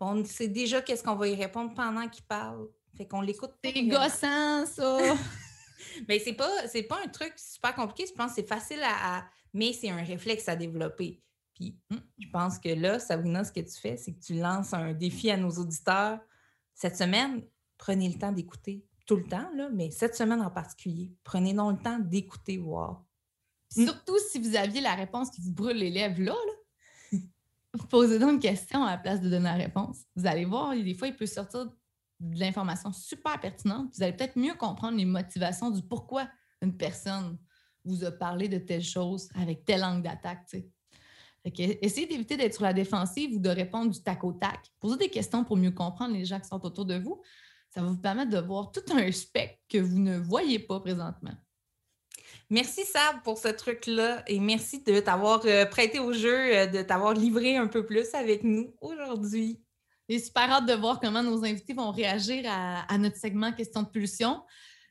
on 0.00 0.24
sait 0.24 0.48
déjà 0.48 0.82
qu'est-ce 0.82 1.02
qu'on 1.02 1.14
va 1.14 1.28
y 1.28 1.34
répondre 1.34 1.72
pendant 1.74 2.08
qu'il 2.08 2.24
parle. 2.24 2.68
Fait 2.96 3.06
qu'on 3.06 3.20
l'écoute 3.20 3.52
C'est 3.64 3.86
gossant, 3.86 4.66
ça! 4.66 4.98
Mais 6.08 6.18
c'est 6.18 6.34
pas, 6.34 6.50
pas 6.88 6.98
un 7.04 7.08
truc 7.08 7.32
super 7.36 7.74
compliqué. 7.74 8.06
Je 8.08 8.14
pense 8.14 8.30
que 8.30 8.36
c'est 8.36 8.48
facile 8.48 8.80
à, 8.82 9.24
Mais 9.52 9.72
c'est 9.72 9.90
un 9.90 10.02
réflexe 10.02 10.48
à 10.48 10.56
développer. 10.56 11.22
Puis 11.54 11.78
hum, 11.90 12.00
je 12.18 12.28
pense 12.28 12.58
que 12.58 12.70
là, 12.70 12.98
Sabrina, 12.98 13.44
ce 13.44 13.52
que 13.52 13.60
tu 13.60 13.78
fais, 13.80 13.96
c'est 13.96 14.12
que 14.12 14.20
tu 14.20 14.34
lances 14.34 14.74
un 14.74 14.92
défi 14.92 15.30
à 15.30 15.36
nos 15.36 15.50
auditeurs. 15.50 16.18
Cette 16.74 16.96
semaine, 16.96 17.42
prenez 17.78 18.08
le 18.08 18.18
temps 18.18 18.32
d'écouter. 18.32 18.84
Tout 19.06 19.16
le 19.16 19.24
temps, 19.24 19.50
là, 19.54 19.68
mais 19.72 19.90
cette 19.90 20.16
semaine 20.16 20.40
en 20.40 20.50
particulier, 20.50 21.12
prenez 21.24 21.54
donc 21.54 21.78
le 21.78 21.82
temps 21.82 21.98
d'écouter, 21.98 22.56
voir 22.56 23.04
Mm. 23.76 23.86
Surtout 23.86 24.16
si 24.30 24.38
vous 24.38 24.56
aviez 24.56 24.80
la 24.80 24.94
réponse 24.94 25.30
qui 25.30 25.40
vous 25.40 25.52
brûle 25.52 25.76
les 25.76 25.90
lèvres 25.90 26.20
là, 26.22 26.34
posez 27.90 28.18
donc 28.18 28.32
une 28.32 28.40
question 28.40 28.84
à 28.84 28.92
la 28.92 28.98
place 28.98 29.20
de 29.20 29.28
donner 29.28 29.44
la 29.44 29.54
réponse. 29.54 29.98
Vous 30.16 30.26
allez 30.26 30.44
voir, 30.44 30.74
des 30.74 30.94
fois, 30.94 31.08
il 31.08 31.16
peut 31.16 31.26
sortir 31.26 31.66
de 31.66 32.38
l'information 32.38 32.92
super 32.92 33.40
pertinente. 33.40 33.90
Vous 33.94 34.02
allez 34.02 34.12
peut-être 34.12 34.38
mieux 34.38 34.54
comprendre 34.54 34.96
les 34.96 35.04
motivations 35.04 35.70
du 35.70 35.82
pourquoi 35.82 36.28
une 36.60 36.76
personne 36.76 37.38
vous 37.84 38.04
a 38.04 38.12
parlé 38.12 38.48
de 38.48 38.58
telle 38.58 38.82
chose 38.82 39.28
avec 39.34 39.64
telle 39.64 39.82
angle 39.82 40.02
d'attaque. 40.02 40.48
essayez 41.44 42.06
d'éviter 42.06 42.36
d'être 42.36 42.54
sur 42.54 42.62
la 42.62 42.72
défensive 42.72 43.34
ou 43.36 43.40
de 43.40 43.48
répondre 43.48 43.90
du 43.90 44.00
tac 44.02 44.22
au 44.22 44.32
tac. 44.32 44.60
Posez 44.78 44.96
des 44.96 45.08
questions 45.08 45.44
pour 45.44 45.56
mieux 45.56 45.72
comprendre 45.72 46.14
les 46.14 46.24
gens 46.24 46.38
qui 46.38 46.48
sont 46.48 46.64
autour 46.64 46.84
de 46.84 46.98
vous. 46.98 47.20
Ça 47.70 47.80
va 47.80 47.88
vous 47.88 47.98
permettre 47.98 48.30
de 48.30 48.38
voir 48.38 48.70
tout 48.70 48.84
un 48.92 49.10
spectre 49.10 49.58
que 49.68 49.78
vous 49.78 49.98
ne 49.98 50.18
voyez 50.18 50.58
pas 50.58 50.78
présentement. 50.78 51.34
Merci 52.52 52.84
Sab 52.84 53.22
pour 53.24 53.38
ce 53.38 53.48
truc-là 53.48 54.22
et 54.26 54.38
merci 54.38 54.82
de 54.82 55.00
t'avoir 55.00 55.40
euh, 55.46 55.64
prêté 55.64 56.00
au 56.00 56.12
jeu, 56.12 56.54
euh, 56.54 56.66
de 56.66 56.82
t'avoir 56.82 57.14
livré 57.14 57.56
un 57.56 57.66
peu 57.66 57.86
plus 57.86 58.12
avec 58.12 58.44
nous 58.44 58.74
aujourd'hui. 58.82 59.58
J'ai 60.06 60.18
super 60.18 60.50
hâte 60.50 60.66
de 60.66 60.74
voir 60.74 61.00
comment 61.00 61.22
nos 61.22 61.46
invités 61.46 61.72
vont 61.72 61.90
réagir 61.90 62.44
à, 62.46 62.98
notre 62.98 63.16
segment 63.16 63.52
question 63.52 63.84
de 63.84 63.88
pulsion. 63.88 64.42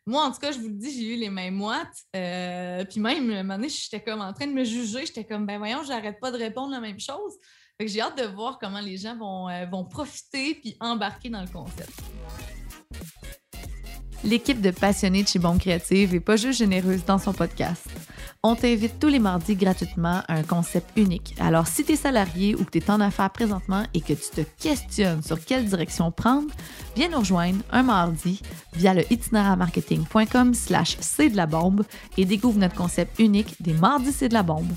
Moi, 0.08 0.24
en 0.24 0.32
tout 0.32 0.40
cas, 0.40 0.52
je 0.52 0.58
vous 0.58 0.70
le 0.70 0.74
dis, 0.74 0.92
j'ai 0.92 1.14
eu 1.14 1.18
les 1.18 1.30
mains 1.30 1.52
moites. 1.52 2.04
Euh, 2.16 2.84
puis 2.84 3.00
même, 3.00 3.30
un 3.30 3.44
moment 3.44 3.58
donné, 3.58 3.70
j'étais 3.70 4.02
comme 4.02 4.22
en 4.22 4.34
train 4.34 4.48
de 4.48 4.54
me 4.54 4.64
juger. 4.64 5.06
J'étais 5.06 5.26
comme, 5.26 5.46
ben 5.46 5.60
voyons, 5.60 5.84
j'arrête 5.84 6.20
pas 6.20 6.32
de 6.32 6.38
répondre 6.38 6.72
la 6.72 6.80
même 6.80 7.00
chose. 7.00 7.38
j'ai 7.80 8.02
hâte 8.02 8.18
de 8.18 8.26
voir 8.26 8.58
comment 8.58 8.82
les 8.82 8.98
gens 8.98 9.16
vont, 9.16 9.50
vont 9.70 9.86
profiter 9.86 10.56
puis 10.56 10.78
embarquer 10.80 11.30
dans 11.30 11.42
le 11.42 11.48
concept. 11.48 11.94
L'équipe 14.24 14.62
de 14.62 14.70
passionnés 14.70 15.24
de 15.24 15.28
chez 15.28 15.40
Bombe 15.40 15.58
Créative 15.58 16.14
est 16.14 16.20
pas 16.20 16.36
juste 16.36 16.60
généreuse 16.60 17.04
dans 17.06 17.18
son 17.18 17.34
podcast. 17.34 17.88
On 18.44 18.56
t'invite 18.56 19.00
tous 19.00 19.08
les 19.08 19.20
mardis 19.20 19.56
gratuitement 19.56 20.22
à 20.28 20.36
un 20.36 20.44
concept 20.44 20.90
unique. 20.96 21.36
Alors, 21.40 21.66
si 21.66 21.84
tu 21.84 21.94
es 21.94 21.96
salarié 21.96 22.56
ou 22.56 22.64
que 22.64 22.72
tu 22.72 22.78
es 22.78 22.92
en 22.92 23.00
affaires 23.02 23.32
présentement 23.32 23.84
et 23.96 24.02
que 24.02 24.14
tu 24.14 24.30
te 24.32 24.42
questionnes 24.62 25.24
sur 25.24 25.44
quelle 25.44 25.66
direction 25.66 26.12
prendre, 26.12 26.52
viens 26.96 27.10
nous 27.10 27.20
rejoindre 27.20 27.64
un 27.72 27.84
mardi 27.84 28.42
via 28.74 28.94
le 28.94 29.12
itinéramarketing.com 29.12 30.54
slash 30.54 30.98
c'est 31.00 31.30
de 31.30 31.38
la 31.38 31.48
bombe 31.48 31.84
et 32.18 32.26
découvre 32.26 32.60
notre 32.60 32.76
concept 32.76 33.20
unique 33.20 33.56
des 33.60 33.74
mardis 33.74 34.12
c'est 34.12 34.30
de 34.30 34.34
la 34.36 34.44
bombe. 34.44 34.72